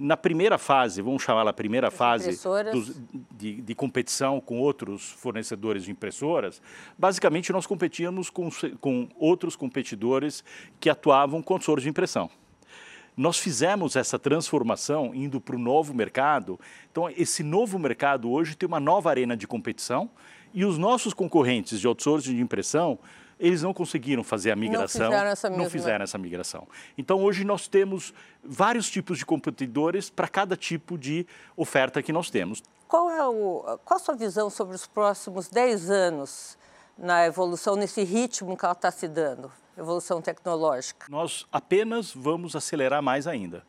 na 0.00 0.16
primeira 0.16 0.56
fase, 0.56 1.02
vamos 1.02 1.22
chamar 1.22 1.46
a 1.46 1.52
primeira 1.52 1.88
As 1.88 1.94
fase 1.94 2.30
dos, 2.72 2.98
de, 3.32 3.60
de, 3.60 3.74
competição 3.74 4.40
com 4.40 4.58
outros 4.58 5.10
fornecedores 5.10 5.84
de 5.84 5.90
impressoras, 5.90 6.62
basicamente 6.98 7.52
nós 7.52 7.66
competíamos 7.66 8.30
com, 8.30 8.48
com 8.80 9.08
outros 9.18 9.56
competidores 9.56 10.42
que 10.80 10.88
atuavam 10.88 11.42
com 11.42 11.60
soros 11.60 11.82
de 11.82 11.90
impressão. 11.90 12.30
Nós 13.16 13.38
fizemos 13.38 13.96
essa 13.96 14.18
transformação 14.18 15.14
indo 15.14 15.40
para 15.40 15.56
o 15.56 15.58
novo 15.58 15.92
mercado. 15.92 16.58
Então, 16.90 17.08
esse 17.10 17.42
novo 17.42 17.78
mercado 17.78 18.30
hoje 18.30 18.56
tem 18.56 18.66
uma 18.66 18.80
nova 18.80 19.10
arena 19.10 19.36
de 19.36 19.46
competição 19.46 20.10
e 20.52 20.64
os 20.64 20.78
nossos 20.78 21.14
concorrentes 21.14 21.80
de 21.80 21.86
outsourcing 21.86 22.34
de 22.34 22.40
impressão 22.40 22.98
eles 23.40 23.62
não 23.62 23.72
conseguiram 23.72 24.22
fazer 24.22 24.50
a 24.50 24.56
migração, 24.56 25.00
não 25.00 25.10
fizeram 25.10 25.30
essa, 25.30 25.50
não 25.50 25.70
fizeram 25.70 26.02
essa 26.04 26.18
migração. 26.18 26.68
Então, 26.96 27.24
hoje 27.24 27.42
nós 27.42 27.66
temos 27.66 28.12
vários 28.44 28.90
tipos 28.90 29.16
de 29.16 29.24
competidores 29.24 30.10
para 30.10 30.28
cada 30.28 30.56
tipo 30.56 30.98
de 30.98 31.26
oferta 31.56 32.02
que 32.02 32.12
nós 32.12 32.28
temos. 32.28 32.62
Qual 32.86 33.10
é 33.10 33.26
o, 33.26 33.78
qual 33.82 33.96
a 33.96 34.02
sua 34.02 34.14
visão 34.14 34.50
sobre 34.50 34.74
os 34.74 34.86
próximos 34.86 35.48
10 35.48 35.90
anos 35.90 36.58
na 37.00 37.24
evolução, 37.26 37.76
nesse 37.76 38.04
ritmo 38.04 38.56
que 38.56 38.64
ela 38.64 38.72
está 38.72 38.90
se 38.90 39.08
dando, 39.08 39.50
evolução 39.76 40.20
tecnológica? 40.20 41.06
Nós 41.08 41.46
apenas 41.50 42.12
vamos 42.12 42.54
acelerar 42.54 43.02
mais 43.02 43.26
ainda. 43.26 43.64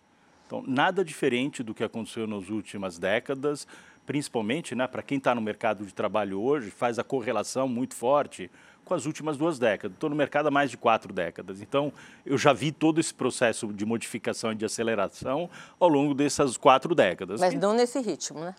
Então, 0.46 0.62
nada 0.68 1.04
diferente 1.04 1.64
do 1.64 1.74
que 1.74 1.82
aconteceu 1.82 2.28
nas 2.28 2.50
últimas 2.50 3.00
décadas, 3.00 3.66
principalmente 4.06 4.76
né, 4.76 4.86
para 4.86 5.02
quem 5.02 5.18
está 5.18 5.34
no 5.34 5.40
mercado 5.40 5.86
de 5.86 5.94
trabalho 5.94 6.42
hoje, 6.42 6.70
faz 6.70 7.00
a 7.00 7.06
correlação 7.06 7.70
muito 7.70 7.96
forte 7.96 8.52
com 8.84 8.94
as 8.94 9.06
últimas 9.06 9.38
duas 9.38 9.58
décadas. 9.58 9.96
Estou 9.96 10.10
no 10.10 10.16
mercado 10.16 10.48
há 10.48 10.52
mais 10.52 10.70
de 10.70 10.76
quatro 10.76 11.14
décadas. 11.14 11.62
Então, 11.62 11.94
eu 12.26 12.38
já 12.38 12.52
vi 12.52 12.74
todo 12.74 13.00
esse 13.00 13.14
processo 13.14 13.72
de 13.72 13.86
modificação 13.86 14.52
e 14.52 14.56
de 14.56 14.66
aceleração 14.66 15.50
ao 15.80 15.88
longo 15.88 16.14
dessas 16.14 16.58
quatro 16.58 16.94
décadas. 16.94 17.40
Mas 17.40 17.54
não 17.54 17.74
nesse 17.74 18.02
ritmo, 18.02 18.42
né? 18.42 18.56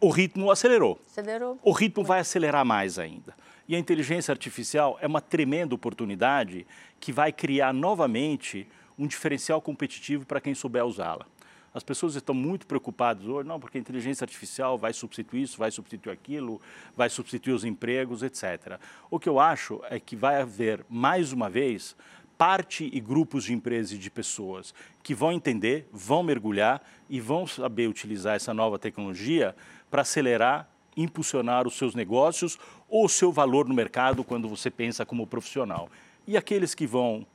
O 0.00 0.10
ritmo 0.10 0.50
acelerou. 0.50 0.98
Acelerou. 1.06 1.58
O 1.62 1.70
ritmo 1.70 2.02
vai 2.02 2.18
acelerar 2.18 2.64
mais 2.64 2.98
ainda. 2.98 3.34
E 3.66 3.74
a 3.74 3.78
inteligência 3.78 4.32
artificial 4.32 4.98
é 5.00 5.06
uma 5.06 5.20
tremenda 5.20 5.74
oportunidade 5.74 6.66
que 7.00 7.12
vai 7.12 7.32
criar 7.32 7.72
novamente 7.72 8.66
um 8.98 9.06
diferencial 9.06 9.60
competitivo 9.60 10.26
para 10.26 10.40
quem 10.40 10.54
souber 10.54 10.84
usá-la. 10.84 11.26
As 11.72 11.82
pessoas 11.82 12.14
estão 12.14 12.34
muito 12.34 12.66
preocupadas 12.68 13.26
hoje, 13.26 13.48
não, 13.48 13.58
porque 13.58 13.78
a 13.78 13.80
inteligência 13.80 14.24
artificial 14.24 14.78
vai 14.78 14.92
substituir 14.92 15.42
isso, 15.42 15.58
vai 15.58 15.72
substituir 15.72 16.12
aquilo, 16.12 16.60
vai 16.96 17.10
substituir 17.10 17.52
os 17.52 17.64
empregos, 17.64 18.22
etc. 18.22 18.78
O 19.10 19.18
que 19.18 19.28
eu 19.28 19.40
acho 19.40 19.80
é 19.90 19.98
que 19.98 20.14
vai 20.14 20.40
haver, 20.40 20.86
mais 20.88 21.32
uma 21.32 21.50
vez, 21.50 21.96
parte 22.38 22.88
e 22.92 23.00
grupos 23.00 23.44
de 23.44 23.54
empresas 23.54 23.92
e 23.92 23.98
de 23.98 24.08
pessoas 24.08 24.72
que 25.02 25.14
vão 25.14 25.32
entender, 25.32 25.88
vão 25.92 26.22
mergulhar 26.22 26.80
e 27.10 27.20
vão 27.20 27.44
saber 27.44 27.88
utilizar 27.88 28.36
essa 28.36 28.54
nova 28.54 28.78
tecnologia 28.78 29.56
para 29.90 30.02
acelerar, 30.02 30.68
impulsionar 30.96 31.66
os 31.66 31.76
seus 31.76 31.92
negócios 31.94 32.56
ou 32.94 33.06
o 33.06 33.08
seu 33.08 33.32
valor 33.32 33.66
no 33.66 33.74
mercado 33.74 34.22
quando 34.22 34.48
você 34.48 34.70
pensa 34.70 35.04
como 35.04 35.26
profissional. 35.26 35.90
E 36.28 36.36
aqueles 36.36 36.76
que 36.76 36.86
vão 36.86 37.26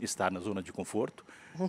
estar 0.00 0.30
na 0.30 0.38
zona 0.38 0.62
de 0.62 0.72
conforto 0.72 1.24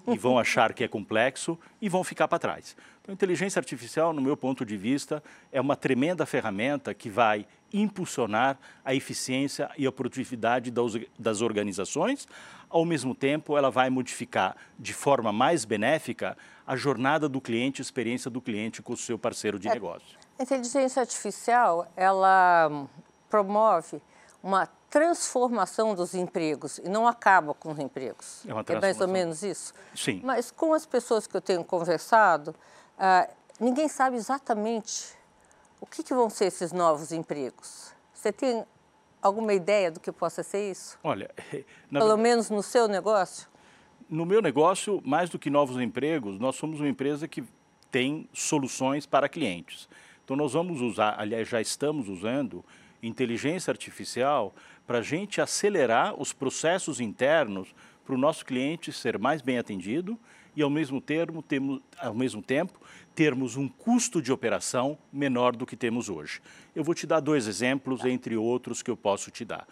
e 0.07 0.15
vão 0.19 0.37
achar 0.39 0.71
que 0.71 0.83
é 0.83 0.87
complexo 0.87 1.57
e 1.81 1.89
vão 1.89 2.03
ficar 2.03 2.27
para 2.27 2.37
trás. 2.37 2.77
Então, 3.01 3.11
a 3.11 3.15
inteligência 3.15 3.59
artificial, 3.59 4.13
no 4.13 4.21
meu 4.21 4.37
ponto 4.37 4.63
de 4.63 4.77
vista, 4.77 5.23
é 5.51 5.59
uma 5.59 5.75
tremenda 5.75 6.27
ferramenta 6.27 6.93
que 6.93 7.09
vai 7.09 7.47
impulsionar 7.73 8.59
a 8.85 8.93
eficiência 8.93 9.71
e 9.79 9.87
a 9.87 9.91
produtividade 9.91 10.71
das 11.17 11.41
organizações. 11.41 12.27
Ao 12.69 12.85
mesmo 12.85 13.15
tempo, 13.15 13.57
ela 13.57 13.71
vai 13.71 13.89
modificar 13.89 14.55
de 14.77 14.93
forma 14.93 15.33
mais 15.33 15.65
benéfica 15.65 16.37
a 16.67 16.75
jornada 16.75 17.27
do 17.27 17.41
cliente, 17.41 17.81
a 17.81 17.83
experiência 17.83 18.29
do 18.29 18.39
cliente 18.39 18.83
com 18.83 18.93
o 18.93 18.97
seu 18.97 19.17
parceiro 19.17 19.57
de 19.57 19.67
é, 19.67 19.73
negócio. 19.73 20.19
A 20.41 20.43
inteligência 20.43 20.99
artificial, 20.99 21.87
ela 21.95 22.87
promove 23.29 24.01
uma 24.41 24.65
transformação 24.89 25.93
dos 25.93 26.15
empregos 26.15 26.79
e 26.79 26.89
não 26.89 27.05
acaba 27.05 27.53
com 27.53 27.71
os 27.71 27.77
empregos. 27.77 28.43
É, 28.47 28.51
uma 28.51 28.65
é 28.67 28.81
mais 28.81 28.99
ou 28.99 29.07
menos 29.07 29.43
isso? 29.43 29.71
Sim. 29.95 30.19
Mas 30.23 30.49
com 30.49 30.73
as 30.73 30.83
pessoas 30.83 31.27
que 31.27 31.37
eu 31.37 31.41
tenho 31.41 31.63
conversado, 31.63 32.55
ah, 32.97 33.29
ninguém 33.59 33.87
sabe 33.87 34.15
exatamente 34.15 35.13
o 35.79 35.85
que, 35.85 36.01
que 36.01 36.11
vão 36.11 36.27
ser 36.27 36.45
esses 36.45 36.71
novos 36.71 37.11
empregos. 37.11 37.93
Você 38.11 38.31
tem 38.31 38.65
alguma 39.21 39.53
ideia 39.53 39.91
do 39.91 39.99
que 39.99 40.11
possa 40.11 40.41
ser 40.41 40.71
isso? 40.71 40.97
Olha, 41.03 41.29
pelo 41.93 42.17
menos 42.17 42.49
no 42.49 42.63
seu 42.63 42.87
negócio? 42.87 43.47
No 44.09 44.25
meu 44.25 44.41
negócio, 44.41 45.03
mais 45.05 45.29
do 45.29 45.37
que 45.37 45.51
novos 45.51 45.79
empregos, 45.79 46.39
nós 46.39 46.55
somos 46.55 46.79
uma 46.79 46.89
empresa 46.89 47.27
que 47.27 47.43
tem 47.91 48.27
soluções 48.33 49.05
para 49.05 49.29
clientes. 49.29 49.87
Então 50.23 50.35
nós 50.35 50.53
vamos 50.53 50.81
usar, 50.81 51.15
aliás, 51.19 51.47
já 51.47 51.59
estamos 51.59 52.07
usando 52.07 52.63
inteligência 53.01 53.71
artificial 53.71 54.53
para 54.85 54.99
a 54.99 55.01
gente 55.01 55.41
acelerar 55.41 56.19
os 56.19 56.33
processos 56.33 56.99
internos 56.99 57.73
para 58.05 58.15
o 58.15 58.17
nosso 58.17 58.45
cliente 58.45 58.91
ser 58.91 59.17
mais 59.17 59.41
bem 59.41 59.57
atendido 59.57 60.19
e, 60.55 60.61
ao 60.61 60.69
mesmo, 60.69 60.99
termo, 60.99 61.41
temos, 61.41 61.81
ao 61.97 62.13
mesmo 62.13 62.41
tempo, 62.41 62.79
termos 63.15 63.55
um 63.55 63.67
custo 63.67 64.21
de 64.21 64.31
operação 64.31 64.97
menor 65.11 65.55
do 65.55 65.65
que 65.65 65.75
temos 65.75 66.09
hoje. 66.09 66.41
Eu 66.75 66.83
vou 66.83 66.93
te 66.93 67.07
dar 67.07 67.19
dois 67.19 67.47
exemplos, 67.47 68.03
entre 68.05 68.35
outros, 68.35 68.81
que 68.81 68.91
eu 68.91 68.97
posso 68.97 69.31
te 69.31 69.45
dar. 69.45 69.67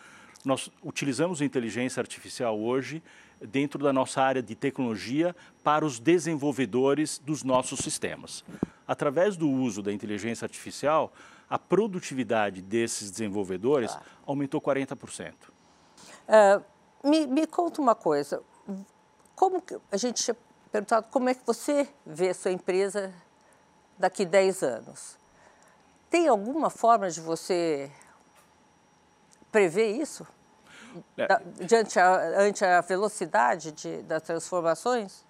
Nós 0.46 0.72
utilizamos 0.84 1.42
inteligência 1.42 2.00
artificial 2.00 2.60
hoje 2.60 3.04
dentro 3.42 3.84
da 3.84 3.92
nossa 3.92 4.22
área 4.22 4.42
de 4.42 4.56
tecnologia 4.56 5.36
para 5.64 5.86
os 5.86 6.00
desenvolvedores 6.00 7.20
dos 7.20 7.44
nossos 7.44 7.80
sistemas. 7.80 8.44
Através 8.88 9.38
do 9.38 9.50
uso 9.50 9.82
da 9.82 9.92
inteligência 9.92 10.46
artificial, 10.46 11.14
a 11.50 11.58
produtividade 11.58 12.62
desses 12.62 13.12
desenvolvedores 13.12 13.92
claro. 13.92 14.06
aumentou 14.26 14.62
40%. 14.62 15.34
Uh, 15.34 15.52
é, 16.28 16.62
me, 17.04 17.28
me 17.28 17.48
conta 17.48 17.82
uma 17.82 17.96
coisa, 17.96 18.42
como 19.36 19.64
a 19.92 19.98
gente 19.98 20.24
tinha 20.24 20.38
perguntado 20.72 21.08
como 21.10 21.30
é 21.30 21.34
que 21.34 21.46
você 21.46 21.90
vê 22.06 22.30
a 22.30 22.34
sua 22.34 22.52
empresa 22.52 23.14
daqui 23.98 24.26
10 24.26 24.64
anos. 24.64 25.18
Tem 26.10 26.28
alguma 26.28 26.70
forma 26.70 27.10
de 27.10 27.22
você 27.22 27.92
prever 29.52 29.96
isso? 29.96 30.28
É. 31.18 31.28
Da, 31.28 31.42
diante 31.62 32.00
a, 32.00 32.42
ante 32.42 32.66
a 32.66 32.82
velocidade 32.82 33.72
de, 33.72 34.02
das 34.04 34.24
transformações? 34.24 35.26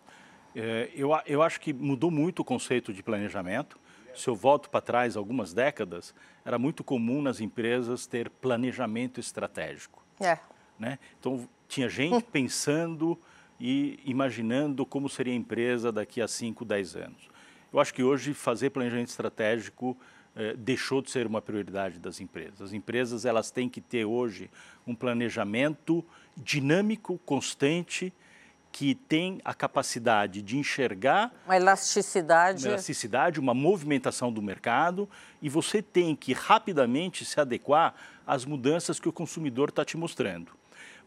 É, 0.55 0.89
eu, 0.95 1.09
eu 1.25 1.41
acho 1.41 1.59
que 1.59 1.73
mudou 1.73 2.09
muito 2.09 2.39
o 2.39 2.45
conceito 2.45 2.93
de 2.93 3.03
planejamento 3.03 3.79
se 4.19 4.29
eu 4.29 4.35
volto 4.35 4.69
para 4.69 4.81
trás 4.81 5.15
algumas 5.15 5.53
décadas, 5.53 6.13
era 6.43 6.59
muito 6.59 6.83
comum 6.83 7.21
nas 7.21 7.39
empresas 7.39 8.05
ter 8.05 8.29
planejamento 8.29 9.19
estratégico. 9.19 10.03
É. 10.19 10.37
Né? 10.77 10.99
Então, 11.19 11.47
tinha 11.67 11.89
gente 11.89 12.23
pensando 12.31 13.17
e 13.59 13.99
imaginando 14.05 14.85
como 14.85 15.09
seria 15.09 15.33
a 15.33 15.35
empresa 15.35 15.91
daqui 15.91 16.21
a 16.21 16.27
5, 16.27 16.63
10 16.65 16.95
anos. 16.95 17.29
Eu 17.71 17.79
acho 17.79 17.93
que 17.93 18.03
hoje 18.03 18.33
fazer 18.33 18.71
planejamento 18.71 19.09
estratégico 19.09 19.97
eh, 20.35 20.55
deixou 20.57 21.01
de 21.01 21.11
ser 21.11 21.27
uma 21.27 21.41
prioridade 21.41 21.99
das 21.99 22.19
empresas. 22.19 22.61
As 22.61 22.73
empresas 22.73 23.25
elas 23.25 23.51
têm 23.51 23.67
que 23.67 23.81
ter 23.81 24.05
hoje 24.05 24.49
um 24.85 24.95
planejamento 24.95 26.03
dinâmico, 26.37 27.19
constante, 27.25 28.13
que 28.71 28.93
tem 28.93 29.41
a 29.43 29.53
capacidade 29.53 30.41
de 30.41 30.57
enxergar 30.57 31.33
uma 31.45 31.55
elasticidade, 31.55 32.65
uma 32.65 32.73
elasticidade, 32.73 33.39
uma 33.39 33.53
movimentação 33.53 34.31
do 34.31 34.41
mercado 34.41 35.09
e 35.41 35.49
você 35.49 35.81
tem 35.81 36.15
que 36.15 36.33
rapidamente 36.33 37.25
se 37.25 37.39
adequar 37.39 37.95
às 38.25 38.45
mudanças 38.45 38.99
que 38.99 39.09
o 39.09 39.13
consumidor 39.13 39.69
está 39.69 39.83
te 39.83 39.97
mostrando. 39.97 40.51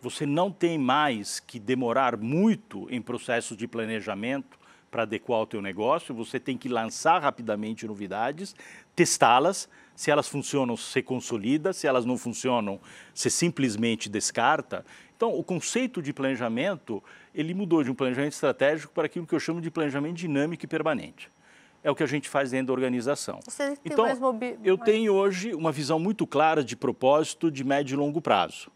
Você 0.01 0.27
não 0.27 0.51
tem 0.51 0.77
mais 0.77 1.39
que 1.39 1.61
demorar 1.61 2.17
muito 2.17 2.89
em 2.91 3.01
processos 3.01 3.57
de 3.57 3.69
planejamento 3.69 4.59
para 4.91 5.05
adequar 5.05 5.41
o 5.41 5.47
teu 5.47 5.63
negócio, 5.63 6.15
você 6.15 6.39
tem 6.39 6.59
que 6.59 6.69
lançar 6.69 7.23
rapidamente 7.23 7.87
novidades, 7.87 8.55
testá-las, 8.95 9.69
se 9.95 10.11
elas 10.11 10.29
funcionam, 10.29 10.77
você 10.77 11.03
consolida, 11.03 11.73
se 11.73 11.87
elas 11.87 12.05
não 12.05 12.17
funcionam, 12.17 12.81
você 13.15 13.31
simplesmente 13.31 14.09
descarta. 14.09 14.85
Então, 15.17 15.39
o 15.39 15.45
conceito 15.45 16.03
de 16.03 16.13
planejamento, 16.13 17.03
ele 17.35 17.55
mudou 17.55 17.85
de 17.85 17.91
um 17.91 17.95
planejamento 17.95 18.33
estratégico 18.33 18.93
para 18.93 19.07
aquilo 19.07 19.27
que 19.27 19.35
eu 19.35 19.41
chamo 19.41 19.61
de 19.61 19.71
planejamento 19.71 20.17
dinâmico 20.17 20.65
e 20.65 20.69
permanente. 20.69 21.31
É 21.85 21.91
o 21.91 21.95
que 21.95 22.03
a 22.03 22.07
gente 22.07 22.29
faz 22.29 22.51
dentro 22.51 22.69
da 22.69 22.73
organização. 22.73 23.41
Você 23.45 23.77
então, 23.85 24.05
mais 24.05 24.19
mobi... 24.19 24.59
eu 24.65 24.79
tenho 24.79 25.13
hoje 25.13 25.55
uma 25.55 25.73
visão 25.73 25.99
muito 25.99 26.27
clara 26.27 26.63
de 26.63 26.77
propósito 26.77 27.51
de 27.51 27.65
médio 27.65 27.95
e 27.95 27.97
longo 27.97 28.21
prazo. 28.21 28.71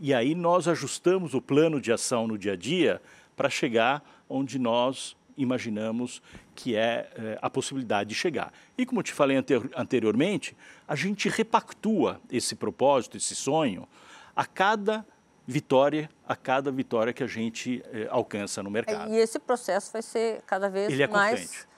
E 0.00 0.14
aí 0.14 0.34
nós 0.34 0.68
ajustamos 0.68 1.34
o 1.34 1.42
plano 1.42 1.80
de 1.80 1.92
ação 1.92 2.26
no 2.26 2.38
dia 2.38 2.52
a 2.52 2.56
dia 2.56 3.02
para 3.36 3.50
chegar 3.50 4.02
onde 4.28 4.58
nós 4.58 5.16
imaginamos 5.36 6.20
que 6.58 6.74
é, 6.74 7.08
é, 7.14 7.38
a 7.40 7.48
possibilidade 7.48 8.08
de 8.08 8.16
chegar. 8.16 8.52
E 8.76 8.84
como 8.84 8.98
eu 8.98 9.04
te 9.04 9.12
falei 9.12 9.36
anteriormente, 9.76 10.56
a 10.88 10.96
gente 10.96 11.28
repactua 11.28 12.20
esse 12.28 12.56
propósito, 12.56 13.16
esse 13.16 13.36
sonho, 13.36 13.88
a 14.34 14.44
cada 14.44 15.06
vitória, 15.46 16.10
a 16.26 16.34
cada 16.34 16.72
vitória 16.72 17.12
que 17.12 17.22
a 17.22 17.28
gente 17.28 17.80
é, 17.92 18.08
alcança 18.10 18.60
no 18.60 18.72
mercado. 18.72 19.08
E 19.08 19.16
esse 19.16 19.38
processo 19.38 19.92
vai 19.92 20.02
ser 20.02 20.42
cada 20.48 20.68
vez 20.68 20.98
é 20.98 21.06
mais, 21.06 21.68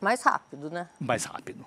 mais 0.00 0.22
rápido, 0.22 0.70
né? 0.70 0.88
Mais 1.00 1.24
rápido. 1.24 1.66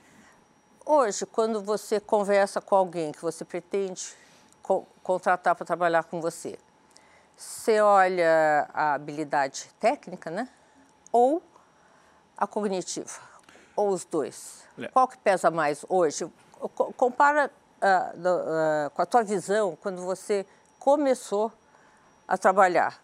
Hoje, 0.85 1.25
quando 1.25 1.61
você 1.61 1.99
conversa 1.99 2.61
com 2.61 2.77
alguém 2.77 3.11
que 3.11 3.21
você 3.21 3.43
pretende 3.43 4.13
co 4.63 4.87
contratar 5.03 5.53
para 5.53 5.65
trabalhar 5.65 6.05
com 6.05 6.21
você, 6.21 6.57
você 7.35 7.81
olha 7.81 8.69
a 8.73 8.93
habilidade 8.93 9.67
técnica, 9.81 10.31
né? 10.31 10.47
ou 11.15 11.41
a 12.37 12.47
cognitiva? 12.47 13.19
Ou 13.75 13.89
os 13.89 14.05
dois? 14.05 14.63
É. 14.77 14.87
Qual 14.87 15.07
que 15.07 15.17
pesa 15.17 15.51
mais 15.51 15.85
hoje? 15.89 16.29
Compara 16.97 17.51
uh, 17.81 18.87
uh, 18.87 18.89
com 18.91 19.01
a 19.01 19.05
tua 19.05 19.23
visão 19.23 19.77
quando 19.81 20.01
você 20.01 20.45
começou 20.79 21.51
a 22.27 22.37
trabalhar. 22.37 23.01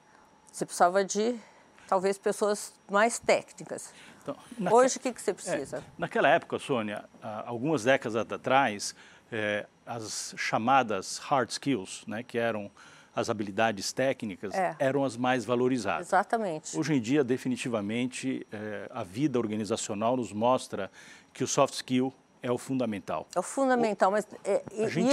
Você 0.52 0.66
precisava 0.66 1.04
de, 1.04 1.40
talvez, 1.88 2.18
pessoas 2.18 2.74
mais 2.90 3.20
técnicas. 3.20 3.94
Então, 4.22 4.36
naque... 4.58 4.76
Hoje, 4.76 4.98
o 4.98 5.00
que, 5.00 5.14
que 5.14 5.22
você 5.22 5.34
precisa? 5.34 5.78
É, 5.78 5.84
naquela 5.98 6.30
época, 6.30 6.60
Sônia, 6.60 7.06
algumas 7.46 7.84
décadas 7.84 8.16
atrás, 8.16 8.96
é, 9.32 9.66
as 9.86 10.34
chamadas 10.38 11.18
hard 11.18 11.50
skills, 11.50 12.04
né, 12.06 12.24
que 12.24 12.38
eram 12.38 12.70
as 13.16 13.30
habilidades 13.30 13.92
técnicas 13.92 14.54
é. 14.54 14.76
eram 14.80 15.04
as 15.04 15.18
mais 15.18 15.44
valorizadas. 15.44 16.08
Exatamente. 16.08 16.78
Hoje 16.78 16.94
em 16.94 17.02
dia, 17.02 17.24
definitivamente, 17.24 18.46
é, 18.52 18.90
a 18.90 19.04
vida 19.04 19.38
organizacional 19.38 20.16
nos 20.16 20.32
mostra 20.32 20.90
que 21.34 21.44
o 21.44 21.48
soft 21.48 21.74
skill 21.74 22.14
é 22.42 22.52
o 22.52 22.58
fundamental. 22.58 23.28
É 23.36 23.40
o 23.40 23.44
fundamental, 23.44 24.10
o, 24.10 24.14
mas 24.14 24.26
é, 24.44 24.64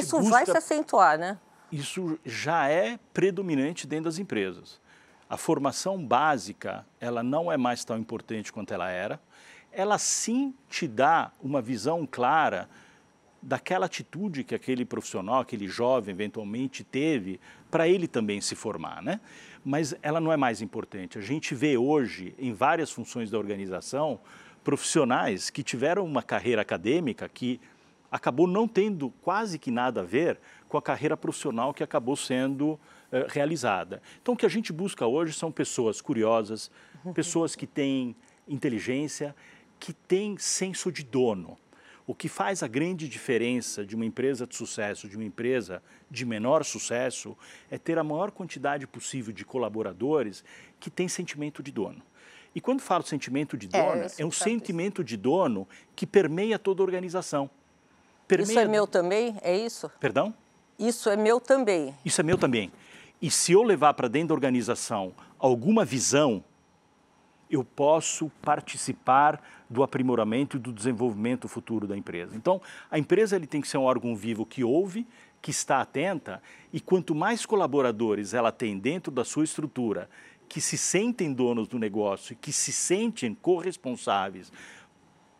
isso 0.00 0.18
busca, 0.18 0.30
vai 0.30 0.46
se 0.46 0.56
acentuar, 0.56 1.18
né? 1.18 1.38
Isso 1.70 2.18
já 2.24 2.68
é 2.68 2.98
predominante 3.12 3.86
dentro 3.86 4.06
das 4.06 4.18
empresas. 4.18 4.80
A 5.28 5.36
formação 5.36 6.02
básica, 6.02 6.86
ela 6.98 7.22
não 7.22 7.52
é 7.52 7.56
mais 7.56 7.84
tão 7.84 7.98
importante 7.98 8.52
quanto 8.52 8.72
ela 8.72 8.88
era. 8.90 9.20
Ela 9.70 9.98
sim 9.98 10.54
te 10.70 10.88
dá 10.88 11.30
uma 11.42 11.60
visão 11.60 12.06
clara 12.10 12.68
daquela 13.40 13.86
atitude 13.86 14.44
que 14.44 14.54
aquele 14.54 14.84
profissional, 14.84 15.40
aquele 15.40 15.68
jovem 15.68 16.12
eventualmente 16.12 16.82
teve 16.82 17.40
para 17.70 17.88
ele 17.88 18.08
também 18.08 18.40
se 18.40 18.54
formar, 18.54 19.02
né? 19.02 19.20
Mas 19.64 19.94
ela 20.02 20.20
não 20.20 20.32
é 20.32 20.36
mais 20.36 20.60
importante. 20.60 21.18
A 21.18 21.22
gente 21.22 21.54
vê 21.54 21.76
hoje 21.76 22.34
em 22.38 22.52
várias 22.52 22.90
funções 22.90 23.30
da 23.30 23.38
organização 23.38 24.20
profissionais 24.64 25.50
que 25.50 25.62
tiveram 25.62 26.04
uma 26.04 26.22
carreira 26.22 26.62
acadêmica 26.62 27.28
que 27.28 27.60
acabou 28.10 28.46
não 28.46 28.66
tendo 28.66 29.10
quase 29.22 29.58
que 29.58 29.70
nada 29.70 30.00
a 30.00 30.04
ver 30.04 30.38
com 30.68 30.76
a 30.76 30.82
carreira 30.82 31.16
profissional 31.16 31.72
que 31.72 31.82
acabou 31.82 32.16
sendo 32.16 32.72
uh, 32.72 32.78
realizada. 33.28 34.02
Então, 34.20 34.34
o 34.34 34.36
que 34.36 34.46
a 34.46 34.48
gente 34.48 34.72
busca 34.72 35.06
hoje 35.06 35.32
são 35.32 35.52
pessoas 35.52 36.00
curiosas, 36.00 36.70
pessoas 37.14 37.54
que 37.54 37.66
têm 37.66 38.16
inteligência, 38.46 39.34
que 39.78 39.92
têm 39.92 40.36
senso 40.38 40.90
de 40.90 41.04
dono. 41.04 41.56
O 42.08 42.14
que 42.14 42.26
faz 42.26 42.62
a 42.62 42.66
grande 42.66 43.06
diferença 43.06 43.84
de 43.84 43.94
uma 43.94 44.06
empresa 44.06 44.46
de 44.46 44.56
sucesso 44.56 45.06
de 45.06 45.14
uma 45.14 45.26
empresa 45.26 45.82
de 46.10 46.24
menor 46.24 46.64
sucesso 46.64 47.36
é 47.70 47.76
ter 47.76 47.98
a 47.98 48.02
maior 48.02 48.30
quantidade 48.30 48.86
possível 48.86 49.30
de 49.30 49.44
colaboradores 49.44 50.42
que 50.80 50.88
têm 50.88 51.06
sentimento 51.06 51.62
de 51.62 51.70
dono. 51.70 52.00
E 52.54 52.62
quando 52.62 52.80
falo 52.80 53.04
sentimento 53.04 53.58
de 53.58 53.68
é, 53.70 53.82
dono, 53.82 54.02
é, 54.04 54.08
é 54.20 54.24
um 54.24 54.30
sentimento 54.30 55.02
isso. 55.02 55.04
de 55.04 55.18
dono 55.18 55.68
que 55.94 56.06
permeia 56.06 56.58
toda 56.58 56.82
a 56.82 56.84
organização. 56.84 57.50
Permeia... 58.26 58.52
Isso 58.52 58.58
é 58.58 58.66
meu 58.66 58.86
também? 58.86 59.36
É 59.42 59.54
isso? 59.54 59.90
Perdão? 60.00 60.32
Isso 60.78 61.10
é 61.10 61.16
meu 61.16 61.38
também. 61.38 61.94
Isso 62.06 62.22
é 62.22 62.24
meu 62.24 62.38
também. 62.38 62.72
E 63.20 63.30
se 63.30 63.52
eu 63.52 63.62
levar 63.62 63.92
para 63.92 64.08
dentro 64.08 64.28
da 64.28 64.34
organização 64.34 65.12
alguma 65.38 65.84
visão, 65.84 66.42
eu 67.50 67.64
posso 67.64 68.30
participar 68.42 69.42
do 69.68 69.82
aprimoramento 69.82 70.56
e 70.56 70.60
do 70.60 70.72
desenvolvimento 70.72 71.48
futuro 71.48 71.86
da 71.86 71.96
empresa. 71.96 72.36
Então, 72.36 72.60
a 72.90 72.98
empresa 72.98 73.36
ele 73.36 73.46
tem 73.46 73.60
que 73.60 73.68
ser 73.68 73.78
um 73.78 73.82
órgão 73.82 74.14
vivo 74.14 74.46
que 74.46 74.64
ouve, 74.64 75.06
que 75.40 75.50
está 75.50 75.80
atenta, 75.80 76.42
e 76.72 76.80
quanto 76.80 77.14
mais 77.14 77.46
colaboradores 77.46 78.34
ela 78.34 78.50
tem 78.50 78.78
dentro 78.78 79.12
da 79.12 79.24
sua 79.24 79.44
estrutura, 79.44 80.08
que 80.48 80.60
se 80.60 80.78
sentem 80.78 81.32
donos 81.32 81.68
do 81.68 81.78
negócio 81.78 82.32
e 82.32 82.36
que 82.36 82.52
se 82.52 82.72
sentem 82.72 83.34
corresponsáveis 83.34 84.50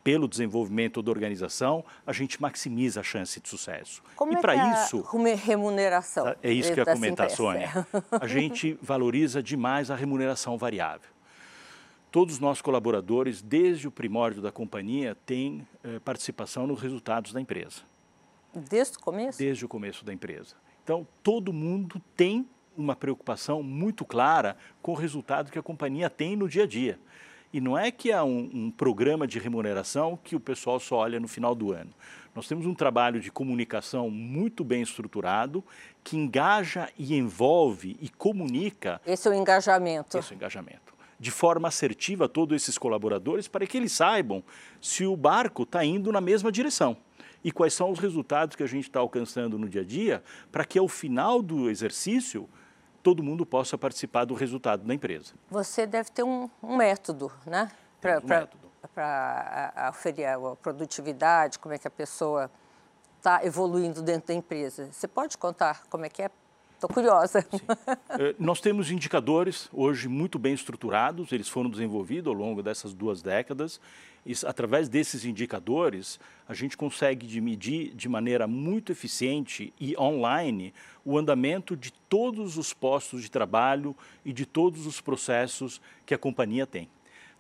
pelo 0.05 0.29
desenvolvimento 0.29 1.03
da 1.03 1.11
organização, 1.11 1.85
a 2.07 2.13
gente 2.13 2.41
maximiza 2.41 3.01
a 3.01 3.03
chance 3.03 3.41
de 3.41 3.49
sucesso. 3.49 4.03
Como 4.17 4.33
e 4.33 4.37
é 4.37 4.41
para 4.41 4.55
é 4.55 4.73
isso, 4.73 5.05
a 5.05 5.35
remuneração? 5.35 6.35
É 6.43 6.51
isso 6.51 6.73
que 6.73 6.81
eu 6.81 6.85
ia 6.87 6.95
comentar, 6.95 7.29
Sônia. 7.31 7.87
A 8.11 8.27
gente 8.27 8.79
valoriza 8.81 9.43
demais 9.43 9.91
a 9.91 9.97
remuneração 9.97 10.57
variável. 10.57 11.11
Todos 12.11 12.37
os 12.37 12.41
nossos 12.41 12.63
colaboradores, 12.63 13.43
desde 13.43 13.87
o 13.87 13.91
primórdio 13.91 14.41
da 14.41 14.51
companhia, 14.51 15.15
têm 15.27 15.67
eh, 15.85 15.99
participação 15.99 16.67
nos 16.67 16.81
resultados 16.81 17.35
da 17.35 17.41
empresa. 17.41 17.83
Desde 18.55 18.97
o 18.97 19.01
começo? 19.01 19.39
Desde 19.39 19.65
o 19.67 19.69
começo 19.69 20.05
da 20.07 20.13
empresa. 20.13 20.57
Então, 20.83 21.07
todo 21.23 21.53
mundo 21.53 22.01
tem 22.17 22.49
uma 22.75 22.97
preocupação 22.97 23.63
muito 23.63 24.07
clara 24.07 24.57
com 24.81 24.93
o 24.93 24.95
resultado 24.95 25.53
que 25.53 25.59
a 25.59 25.63
companhia 25.63 26.09
tem 26.09 26.35
no 26.35 26.49
dia 26.49 26.63
a 26.63 26.67
dia. 26.67 26.99
E 27.53 27.61
não 27.61 27.77
é 27.77 27.91
que 27.91 28.11
há 28.11 28.25
um, 28.25 28.51
um, 28.55 28.71
programa 28.71 29.27
de 29.27 29.39
remuneração 29.39 30.19
que 30.23 30.35
o 30.35 30.41
pessoal 30.41 30.81
só 30.81 30.97
olha 30.97 31.21
no 31.21 31.29
final 31.29 31.55
do 31.55 31.73
ano. 31.73 31.91
Nós 32.35 32.49
temos 32.49 32.65
um 32.65 32.75
trabalho 32.75 33.21
de 33.21 33.31
comunicação 33.31 34.09
muito 34.09 34.65
bem 34.65 34.81
estruturado 34.81 35.63
que 36.03 36.17
engaja 36.17 36.91
e 36.97 37.15
envolve 37.15 37.99
e 38.01 38.09
comunica. 38.09 38.99
Esse 39.07 39.29
é 39.29 39.31
o 39.31 39.35
engajamento. 39.35 40.17
Esse 40.17 40.33
é 40.33 40.35
o 40.35 40.37
engajamento 40.37 40.98
de 41.19 41.31
forma 41.31 41.69
assertiva 41.69 42.27
a 42.27 42.29
todos 42.29 42.55
esses 42.55 42.79
colaboradores 42.79 43.49
para 43.49 43.67
que 43.67 43.77
eles 43.77 43.93
saibam 43.93 44.43
se 44.81 45.05
o 45.05 45.17
barco 45.17 45.65
está 45.65 45.85
indo 45.85 46.13
na 46.13 46.21
mesma 46.21 46.53
direção 46.53 46.97
e 47.43 47.51
quais 47.51 47.75
são 47.75 47.91
os 47.91 47.99
resultados 47.99 48.57
que 48.57 48.63
a 48.63 48.67
gente 48.67 48.85
está 48.85 49.01
alcançando 49.01 49.59
no 49.59 49.69
dia 49.69 49.83
a 49.83 49.85
dia 49.85 50.23
para 50.53 50.65
que 50.65 50.79
ao 50.79 50.89
final 50.89 51.43
do 51.43 51.69
exercício 51.69 52.49
todo 53.03 53.23
mundo 53.23 53.47
possa 53.47 53.79
participar 53.79 54.25
do 54.25 54.35
resultado 54.35 54.85
da 54.85 54.95
empresa. 54.95 55.35
Você 55.51 55.87
deve 55.87 56.11
ter 56.11 56.23
um, 56.23 56.49
um 56.63 56.77
método, 56.77 57.33
né? 57.47 57.71
Para 58.01 58.21
um 58.21 58.49
aferir 59.75 60.27
a 60.29 60.57
produtividade, 60.57 61.59
como 61.59 61.75
é 61.75 61.79
que 61.79 61.89
a 61.89 61.91
pessoa 61.91 62.51
está 63.17 63.45
evoluindo 63.45 64.03
dentro 64.03 64.29
da 64.29 64.35
empresa. 64.35 64.89
Você 64.93 65.09
pode 65.09 65.37
contar 65.37 65.85
como 65.89 66.05
é 66.05 66.09
que 66.09 66.23
é 66.23 66.31
Estou 66.79 66.89
curiosa. 66.89 67.45
É, 68.21 68.37
nós 68.39 68.61
temos 68.61 68.89
indicadores 68.89 69.69
hoje 69.73 70.07
muito 70.07 70.39
bem 70.39 70.55
estruturados, 70.55 71.33
eles 71.33 71.49
foram 71.49 71.69
desenvolvidos 71.69 72.29
ao 72.29 72.33
longo 72.33 72.63
dessas 72.63 72.95
duas 72.95 73.21
décadas. 73.21 73.81
E, 74.25 74.33
através 74.47 74.89
desses 74.89 75.25
indicadores, 75.25 76.21
a 76.49 76.55
gente 76.55 76.77
consegue 76.77 77.41
medir 77.41 77.93
de 77.97 78.09
maneira 78.09 78.47
muito 78.47 78.93
eficiente 78.93 79.73
e 79.81 79.99
online 79.99 80.73
o 81.05 81.19
andamento 81.19 81.77
de 81.77 81.93
todos 82.09 82.57
os 82.57 82.73
postos 82.73 83.23
de 83.23 83.31
trabalho 83.31 83.95
e 84.25 84.33
de 84.33 84.47
todos 84.47 84.87
os 84.87 85.01
processos 85.01 85.81
que 86.07 86.15
a 86.15 86.19
companhia 86.19 86.67
tem. 86.67 86.89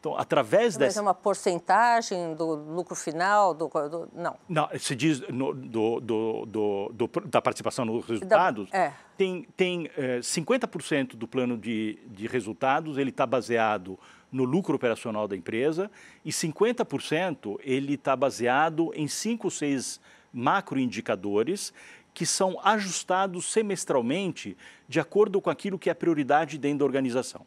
Então, 0.00 0.16
através 0.16 0.74
Mas 0.74 0.78
dessa... 0.78 1.00
é 1.00 1.02
uma 1.02 1.14
porcentagem 1.14 2.34
do 2.34 2.54
lucro 2.54 2.94
final? 2.94 3.52
Do, 3.52 3.66
do... 3.68 4.08
Não. 4.14 4.36
Não, 4.48 4.68
se 4.78 4.94
diz 4.94 5.20
no, 5.28 5.52
do, 5.52 6.00
do, 6.00 6.46
do, 6.92 7.10
da 7.26 7.42
participação 7.42 7.84
nos 7.84 8.06
resultados, 8.06 8.70
da... 8.70 8.78
é. 8.78 8.94
tem, 9.16 9.46
tem 9.56 9.90
é, 9.96 10.20
50% 10.20 11.16
do 11.16 11.26
plano 11.26 11.58
de, 11.58 11.98
de 12.06 12.28
resultados, 12.28 12.96
ele 12.96 13.10
está 13.10 13.26
baseado 13.26 13.98
no 14.30 14.44
lucro 14.44 14.76
operacional 14.76 15.26
da 15.26 15.34
empresa 15.34 15.90
e 16.24 16.30
50% 16.30 17.58
ele 17.60 17.94
está 17.94 18.14
baseado 18.14 18.92
em 18.94 19.08
cinco 19.08 19.48
ou 19.48 19.50
seis 19.50 20.00
macroindicadores 20.32 21.72
que 22.14 22.26
são 22.26 22.60
ajustados 22.62 23.50
semestralmente 23.50 24.56
de 24.88 25.00
acordo 25.00 25.40
com 25.40 25.50
aquilo 25.50 25.78
que 25.78 25.90
é 25.90 25.94
prioridade 25.94 26.58
dentro 26.58 26.80
da 26.80 26.84
organização. 26.84 27.44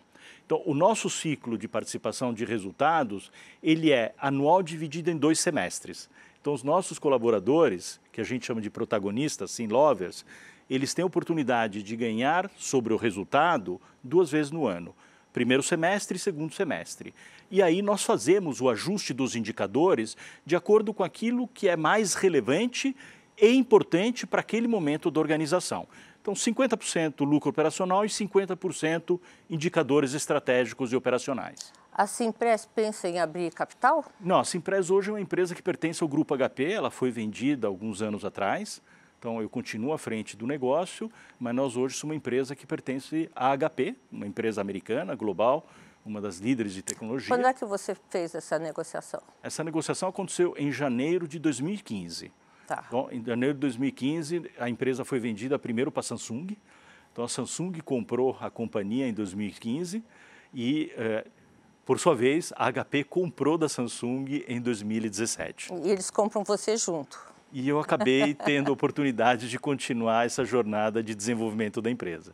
Então, 0.52 0.62
o 0.66 0.74
nosso 0.74 1.10
ciclo 1.10 1.58
de 1.58 1.66
participação 1.66 2.34
de 2.34 2.44
resultados, 2.44 3.32
ele 3.64 3.90
é 3.90 4.14
anual 4.20 4.62
dividido 4.62 5.10
em 5.10 5.16
dois 5.16 5.40
semestres. 5.40 6.10
Então, 6.42 6.52
os 6.52 6.62
nossos 6.62 7.00
colaboradores, 7.00 8.02
que 8.12 8.20
a 8.20 8.24
gente 8.26 8.48
chama 8.48 8.60
de 8.60 8.70
protagonistas, 8.70 9.52
sim 9.52 9.66
lovers, 9.68 10.26
eles 10.70 10.94
têm 10.94 11.04
a 11.04 11.06
oportunidade 11.06 11.82
de 11.82 11.96
ganhar 11.96 12.52
sobre 12.58 12.94
o 12.94 12.98
resultado 12.98 13.80
duas 14.04 14.30
vezes 14.30 14.52
no 14.52 14.68
ano. 14.68 14.94
Primeiro 15.32 15.64
semestre 15.64 16.18
e 16.18 16.20
segundo 16.20 16.54
semestre. 16.54 17.14
E 17.50 17.64
aí 17.64 17.82
nós 17.82 18.04
fazemos 18.04 18.60
o 18.60 18.68
ajuste 18.68 19.14
dos 19.14 19.38
indicadores 19.38 20.18
de 20.46 20.58
acordo 20.58 20.94
com 20.94 21.02
aquilo 21.06 21.48
que 21.48 21.70
é 21.70 21.78
mais 21.78 22.14
relevante 22.14 22.94
e 23.42 23.54
importante 23.54 24.28
para 24.28 24.42
aquele 24.42 24.68
momento 24.68 25.10
da 25.10 25.22
organização. 25.22 25.88
Então, 26.22 26.36
50% 26.36 27.26
lucro 27.26 27.50
operacional 27.50 28.06
e 28.06 28.08
50% 28.08 29.20
indicadores 29.50 30.14
estratégicos 30.14 30.94
e 30.94 30.96
operacionais. 30.96 31.74
A 31.92 32.08
Simpress 32.08 32.66
pensa 32.66 33.10
em 33.10 33.20
abrir 33.20 33.52
capital? 33.54 34.06
Não, 34.20 34.40
a 34.40 34.46
Simpress 34.46 34.92
hoje 34.92 35.10
é 35.10 35.14
uma 35.14 35.20
empresa 35.20 35.56
que 35.56 35.62
pertence 35.62 36.02
ao 36.02 36.08
Grupo 36.08 36.38
HP, 36.38 36.72
ela 36.72 36.92
foi 36.92 37.12
vendida 37.12 37.68
alguns 37.68 38.02
anos 38.02 38.24
atrás, 38.24 38.82
então 39.20 39.42
eu 39.42 39.50
continuo 39.50 39.92
à 39.92 39.98
frente 39.98 40.38
do 40.38 40.48
negócio, 40.48 41.12
mas 41.40 41.54
nós 41.54 41.76
hoje 41.76 41.96
somos 41.96 42.12
uma 42.12 42.16
empresa 42.16 42.56
que 42.56 42.66
pertence 42.66 43.30
à 43.36 43.56
HP, 43.58 43.96
uma 44.12 44.26
empresa 44.26 44.62
americana, 44.62 45.16
global, 45.16 45.68
uma 46.06 46.22
das 46.22 46.38
líderes 46.38 46.74
de 46.74 46.82
tecnologia. 46.82 47.30
Quando 47.30 47.46
é 47.46 47.54
que 47.54 47.66
você 47.66 47.96
fez 48.10 48.34
essa 48.34 48.58
negociação? 48.58 49.22
Essa 49.44 49.64
negociação 49.64 50.10
aconteceu 50.10 50.56
em 50.58 50.72
janeiro 50.72 51.28
de 51.28 51.40
2015. 51.40 52.32
Tá. 52.72 52.86
Então, 52.88 53.10
em 53.12 53.22
janeiro 53.22 53.54
de 53.54 53.60
2015, 53.60 54.50
a 54.58 54.70
empresa 54.70 55.04
foi 55.04 55.20
vendida 55.20 55.60
primeiro 55.60 55.92
para 55.92 56.00
a 56.00 56.04
Samsung. 56.04 56.56
Então, 57.12 57.26
a 57.26 57.28
Samsung 57.28 57.74
comprou 57.84 58.38
a 58.40 58.50
companhia 58.50 59.06
em 59.06 59.14
2015 59.14 60.02
e, 60.54 60.90
eh, 60.96 61.26
por 61.86 62.00
sua 62.00 62.16
vez, 62.16 62.54
a 62.56 62.72
HP 62.72 63.04
comprou 63.04 63.58
da 63.58 63.68
Samsung 63.68 64.46
em 64.48 64.62
2017. 64.62 65.74
E 65.84 65.90
eles 65.90 66.10
compram 66.10 66.46
você 66.46 66.78
junto. 66.78 67.20
E 67.52 67.68
eu 67.68 67.78
acabei 67.78 68.34
tendo 68.46 68.70
a 68.70 68.74
oportunidade 68.74 69.50
de 69.50 69.60
continuar 69.60 70.26
essa 70.26 70.46
jornada 70.46 71.04
de 71.04 71.14
desenvolvimento 71.14 71.82
da 71.82 71.92
empresa. 71.92 72.34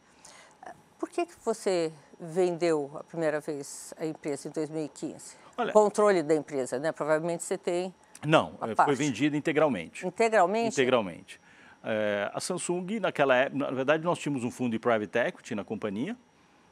Por 1.00 1.10
que, 1.10 1.26
que 1.26 1.34
você 1.44 1.92
vendeu 2.20 2.92
a 2.94 3.04
primeira 3.04 3.40
vez 3.40 3.92
a 3.98 4.06
empresa 4.06 4.48
em 4.48 4.52
2015? 4.52 5.36
Olha, 5.58 5.74
Controle 5.74 6.22
da 6.22 6.36
empresa, 6.36 6.78
né? 6.78 6.92
Provavelmente 6.92 7.44
você 7.44 7.58
tem 7.58 7.92
não, 8.26 8.58
eh, 8.62 8.76
foi 8.76 8.96
vendida 8.96 9.38
integralmente. 9.38 10.06
Integralmente? 10.06 10.68
Integralmente. 10.68 11.40
É, 11.84 12.30
a 12.34 12.40
Samsung, 12.40 13.00
naquela 13.00 13.36
época, 13.36 13.58
na 13.58 13.72
verdade, 13.72 14.04
nós 14.04 14.20
tínhamos 14.20 14.44
um 14.44 14.52
fundo 14.52 14.72
de 14.72 14.80
private 14.80 15.18
equity 15.18 15.56
na 15.56 15.64
companhia. 15.64 16.18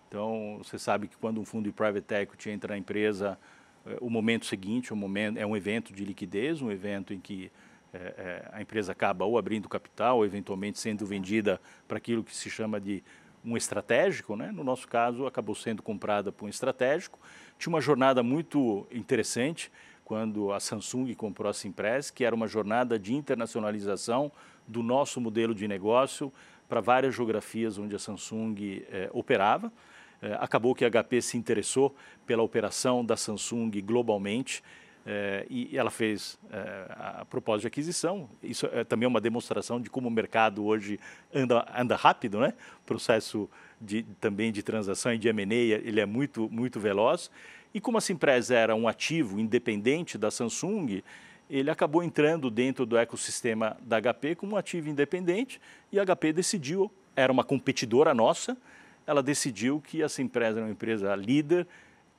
Então, 0.07 0.59
você 0.63 0.77
sabe 0.77 1.07
que 1.07 1.15
quando 1.17 1.39
um 1.39 1.45
fundo 1.45 1.65
de 1.65 1.71
private 1.71 2.13
equity 2.13 2.49
entra 2.49 2.73
na 2.73 2.77
empresa, 2.77 3.37
é, 3.85 3.97
o 4.01 4.09
momento 4.09 4.45
seguinte 4.45 4.91
o 4.91 4.95
momento, 4.95 5.37
é 5.37 5.45
um 5.45 5.55
evento 5.55 5.93
de 5.93 6.03
liquidez, 6.03 6.61
um 6.61 6.71
evento 6.71 7.13
em 7.13 7.19
que 7.19 7.51
é, 7.93 8.49
a 8.51 8.61
empresa 8.61 8.91
acaba 8.91 9.23
ou 9.23 9.37
abrindo 9.37 9.69
capital, 9.69 10.17
ou 10.17 10.25
eventualmente 10.25 10.79
sendo 10.79 11.05
vendida 11.05 11.61
para 11.87 11.97
aquilo 11.97 12.23
que 12.23 12.35
se 12.35 12.49
chama 12.49 12.79
de 12.79 13.03
um 13.43 13.55
estratégico. 13.55 14.35
Né? 14.35 14.51
No 14.51 14.63
nosso 14.63 14.87
caso, 14.87 15.25
acabou 15.25 15.55
sendo 15.55 15.81
comprada 15.81 16.31
por 16.31 16.45
um 16.45 16.49
estratégico. 16.49 17.19
Tinha 17.57 17.71
uma 17.71 17.79
jornada 17.79 18.21
muito 18.21 18.85
interessante 18.91 19.71
quando 20.05 20.53
a 20.53 20.59
Samsung 20.59 21.11
comprou 21.15 21.49
a 21.49 21.53
Simpress, 21.53 22.11
que 22.11 22.23
era 22.23 22.35
uma 22.35 22.47
jornada 22.47 22.97
de 22.97 23.15
internacionalização 23.15 24.31
do 24.67 24.83
nosso 24.83 25.19
modelo 25.19 25.53
de 25.53 25.67
negócio 25.67 26.31
para 26.69 26.79
várias 26.79 27.15
geografias 27.15 27.79
onde 27.79 27.95
a 27.95 27.99
Samsung 27.99 28.55
eh, 28.87 29.09
operava. 29.11 29.73
Eh, 30.21 30.37
acabou 30.39 30.75
que 30.75 30.85
a 30.85 30.89
HP 30.89 31.21
se 31.21 31.37
interessou 31.37 31.95
pela 32.25 32.43
operação 32.43 33.03
da 33.03 33.17
Samsung 33.17 33.71
globalmente. 33.81 34.63
É, 35.05 35.45
e 35.49 35.77
ela 35.77 35.91
fez 35.91 36.39
é, 36.51 36.85
a 37.19 37.25
propósito 37.25 37.61
de 37.61 37.67
aquisição. 37.67 38.27
Isso 38.41 38.67
é 38.71 38.83
também 38.83 39.07
uma 39.07 39.21
demonstração 39.21 39.79
de 39.79 39.89
como 39.89 40.07
o 40.07 40.11
mercado 40.11 40.65
hoje 40.65 40.99
anda, 41.33 41.65
anda 41.77 41.95
rápido, 41.95 42.39
né? 42.39 42.53
Processo 42.85 43.47
de, 43.79 44.03
também 44.19 44.51
de 44.51 44.63
transação 44.63 45.13
e 45.13 45.17
de 45.17 45.27
M&A, 45.27 45.55
ele 45.55 45.99
é 45.99 46.05
muito, 46.05 46.49
muito 46.49 46.79
veloz. 46.79 47.29
E 47.73 47.79
como 47.79 47.97
a 47.97 48.01
Simpress 48.01 48.49
era 48.49 48.73
um 48.73 48.87
ativo 48.87 49.39
independente 49.39 50.17
da 50.17 50.31
Samsung, 50.31 51.03
ele 51.49 51.69
acabou 51.69 52.03
entrando 52.03 52.49
dentro 52.49 52.85
do 52.85 52.97
ecossistema 52.97 53.77
da 53.81 54.01
HP 54.01 54.35
como 54.35 54.53
um 54.53 54.57
ativo 54.57 54.89
independente 54.89 55.61
e 55.91 55.99
a 55.99 56.05
HP 56.05 56.33
decidiu, 56.33 56.91
era 57.15 57.31
uma 57.31 57.43
competidora 57.43 58.13
nossa, 58.13 58.57
ela 59.05 59.21
decidiu 59.21 59.79
que 59.79 60.01
essa 60.01 60.21
empresa 60.21 60.57
era 60.57 60.65
uma 60.65 60.71
empresa 60.71 61.15
líder, 61.15 61.67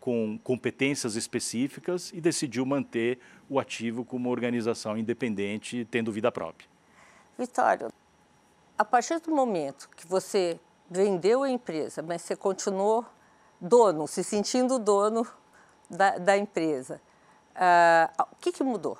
com 0.06 0.38
competências 0.38 1.16
específicas 1.16 2.12
e 2.12 2.20
decidiu 2.20 2.64
manter 2.64 3.18
o 3.50 3.58
ativo 3.58 4.04
como 4.04 4.30
organização 4.30 4.96
independente, 4.96 5.84
tendo 5.90 6.12
vida 6.12 6.30
própria. 6.30 6.68
Vitório, 7.36 7.92
a 8.78 8.84
partir 8.84 9.18
do 9.18 9.34
momento 9.34 9.90
que 9.96 10.06
você 10.06 10.60
vendeu 10.88 11.42
a 11.42 11.50
empresa, 11.50 12.02
mas 12.02 12.22
você 12.22 12.36
continuou 12.36 13.04
dono, 13.60 14.06
se 14.06 14.22
sentindo 14.22 14.78
dono 14.78 15.26
da, 15.90 16.18
da 16.18 16.38
empresa, 16.38 17.00
uh, 17.56 18.26
o 18.30 18.36
que, 18.36 18.52
que 18.52 18.62
mudou? 18.62 18.96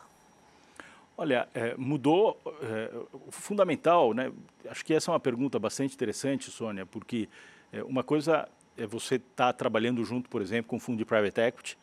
Olha, 1.17 1.49
é, 1.55 1.77
mudou 1.77 2.37
é, 2.61 2.91
fundamental, 3.31 4.13
né? 4.13 4.33
Acho 4.69 4.85
que 4.85 4.93
essa 4.93 5.13
é 5.13 5.15
uma 5.15 5.21
pergunta 5.21 5.57
bastante 5.57 5.95
interessante, 5.95 6.51
Sônia, 6.51 6.85
porque 6.85 7.29
é, 7.73 7.81
uma 7.85 8.03
coisa 8.03 8.49
é 8.77 8.87
você 8.87 9.17
estar 9.17 9.47
tá 9.47 9.53
trabalhando 9.53 10.05
junto, 10.05 10.29
por 10.29 10.43
exemplo, 10.43 10.69
com 10.69 10.77
um 10.77 10.81
fundo 10.81 10.99
de 10.99 11.05
private 11.05 11.41
equity, 11.41 11.79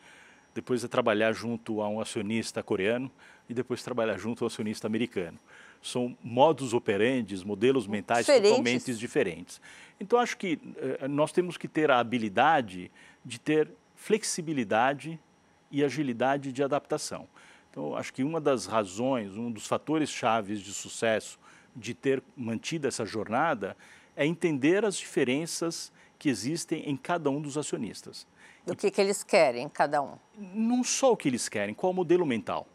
depois 0.54 0.84
é 0.84 0.88
trabalhar 0.88 1.32
junto 1.32 1.80
a 1.80 1.88
um 1.88 2.00
acionista 2.00 2.62
coreano 2.62 3.10
e 3.48 3.54
depois 3.54 3.82
trabalhar 3.82 4.16
junto 4.16 4.44
ao 4.44 4.46
acionista 4.46 4.86
americano. 4.86 5.38
São 5.82 6.16
modos 6.22 6.72
operantes, 6.72 7.42
modelos 7.42 7.86
mentais 7.86 8.24
diferentes. 8.24 8.50
totalmente 8.50 8.94
diferentes. 8.94 9.60
Então, 9.98 10.18
acho 10.18 10.36
que 10.36 10.58
eh, 10.76 11.08
nós 11.08 11.32
temos 11.32 11.56
que 11.56 11.68
ter 11.68 11.90
a 11.90 11.98
habilidade 11.98 12.90
de 13.24 13.38
ter 13.38 13.68
flexibilidade 13.96 15.18
e 15.70 15.82
agilidade 15.82 16.52
de 16.52 16.62
adaptação. 16.62 17.28
Então, 17.70 17.96
acho 17.96 18.14
que 18.14 18.22
uma 18.22 18.40
das 18.40 18.66
razões, 18.66 19.36
um 19.36 19.50
dos 19.50 19.66
fatores 19.66 20.08
chaves 20.08 20.60
de 20.60 20.72
sucesso 20.72 21.38
de 21.74 21.92
ter 21.92 22.22
mantido 22.36 22.86
essa 22.86 23.04
jornada 23.04 23.76
é 24.16 24.24
entender 24.24 24.84
as 24.84 24.96
diferenças 24.96 25.92
que 26.18 26.28
existem 26.28 26.88
em 26.88 26.96
cada 26.96 27.30
um 27.30 27.40
dos 27.40 27.56
acionistas. 27.56 28.26
Do 28.66 28.74
que, 28.74 28.90
que 28.90 29.00
eles 29.00 29.22
querem, 29.22 29.68
cada 29.68 30.00
um? 30.00 30.16
Não 30.38 30.82
só 30.82 31.12
o 31.12 31.16
que 31.16 31.28
eles 31.28 31.48
querem, 31.48 31.74
qual 31.74 31.92
o 31.92 31.94
modelo 31.94 32.24
mental. 32.24 32.66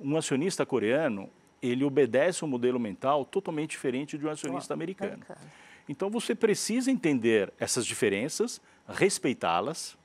Um 0.00 0.16
acionista 0.16 0.66
coreano, 0.66 1.30
ele 1.62 1.84
obedece 1.84 2.44
um 2.44 2.48
modelo 2.48 2.78
mental 2.78 3.24
totalmente 3.24 3.70
diferente 3.70 4.18
de 4.18 4.26
um 4.26 4.30
acionista 4.30 4.74
americano. 4.74 5.14
americano. 5.14 5.40
Então 5.88 6.10
você 6.10 6.34
precisa 6.34 6.90
entender 6.90 7.52
essas 7.58 7.86
diferenças, 7.86 8.60
respeitá-las, 8.88 9.96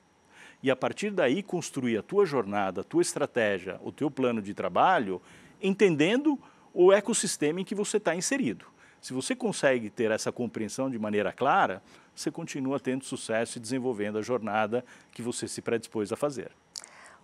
e 0.62 0.72
a 0.72 0.76
partir 0.76 1.12
daí 1.12 1.44
construir 1.44 1.98
a 1.98 2.04
tua 2.04 2.26
jornada, 2.26 2.82
a 2.82 2.84
tua 2.84 3.02
estratégia, 3.02 3.80
o 3.84 3.92
teu 3.92 4.10
plano 4.10 4.42
de 4.42 4.54
trabalho, 4.54 5.22
entendendo 5.62 6.40
o 6.74 6.92
ecossistema 6.92 7.62
em 7.62 7.64
que 7.64 7.76
você 7.76 7.98
está 7.98 8.16
inserido. 8.16 8.66
Se 9.00 9.14
você 9.14 9.36
consegue 9.36 9.90
ter 9.90 10.12
essa 10.12 10.32
compreensão 10.32 10.90
de 10.90 10.98
maneira 10.98 11.32
clara, 11.32 11.82
você 12.18 12.32
continua 12.32 12.80
tendo 12.80 13.06
sucesso 13.06 13.58
e 13.58 13.62
desenvolvendo 13.62 14.18
a 14.18 14.22
jornada 14.22 14.84
que 15.12 15.22
você 15.22 15.48
se 15.48 15.62
predispôs 15.62 16.12
a 16.12 16.16
fazer. 16.16 16.52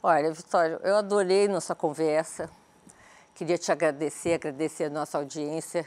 Olha, 0.02 0.32
Vitório, 0.32 0.80
eu 0.84 0.96
adorei 0.96 1.48
nossa 1.48 1.74
conversa. 1.74 2.50
Queria 3.34 3.58
te 3.58 3.72
agradecer, 3.72 4.34
agradecer 4.34 4.86
a 4.86 4.90
nossa 4.90 5.18
audiência. 5.18 5.86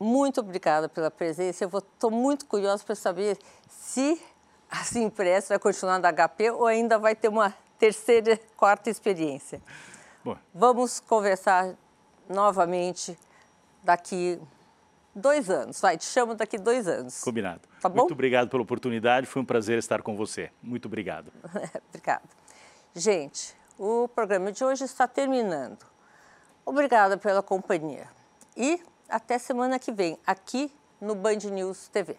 Muito 0.00 0.40
obrigada 0.40 0.88
pela 0.88 1.10
presença. 1.10 1.62
Eu 1.62 1.78
estou 1.78 2.10
muito 2.10 2.46
curiosa 2.46 2.82
para 2.82 2.94
saber 2.96 3.38
se 3.68 4.20
a 4.68 4.82
Simpress 4.82 5.48
vai 5.48 5.58
continuar 5.58 5.98
da 5.98 6.10
HP 6.12 6.50
ou 6.50 6.66
ainda 6.66 6.98
vai 6.98 7.14
ter 7.14 7.28
uma 7.28 7.54
terceira, 7.78 8.38
quarta 8.56 8.90
experiência. 8.90 9.62
Bom. 10.24 10.36
Vamos 10.52 10.98
conversar 11.00 11.74
novamente 12.28 13.16
daqui 13.84 14.40
dois 15.14 15.50
anos. 15.50 15.80
Vai, 15.80 15.96
te 15.96 16.04
chamo 16.04 16.34
daqui 16.34 16.58
dois 16.58 16.86
anos. 16.86 17.20
Combinado. 17.20 17.62
Tá 17.80 17.88
bom? 17.88 17.98
Muito 17.98 18.12
obrigado 18.12 18.48
pela 18.48 18.62
oportunidade. 18.62 19.26
Foi 19.26 19.42
um 19.42 19.44
prazer 19.44 19.78
estar 19.78 20.02
com 20.02 20.16
você. 20.16 20.50
Muito 20.62 20.86
obrigado. 20.86 21.32
Obrigada. 21.88 22.22
Gente, 22.94 23.54
o 23.78 24.08
programa 24.08 24.52
de 24.52 24.64
hoje 24.64 24.84
está 24.84 25.06
terminando. 25.06 25.78
Obrigada 26.64 27.16
pela 27.16 27.42
companhia. 27.42 28.08
E 28.56 28.80
até 29.08 29.38
semana 29.38 29.78
que 29.78 29.92
vem, 29.92 30.18
aqui 30.26 30.72
no 31.00 31.14
Band 31.14 31.38
News 31.50 31.88
TV. 31.88 32.16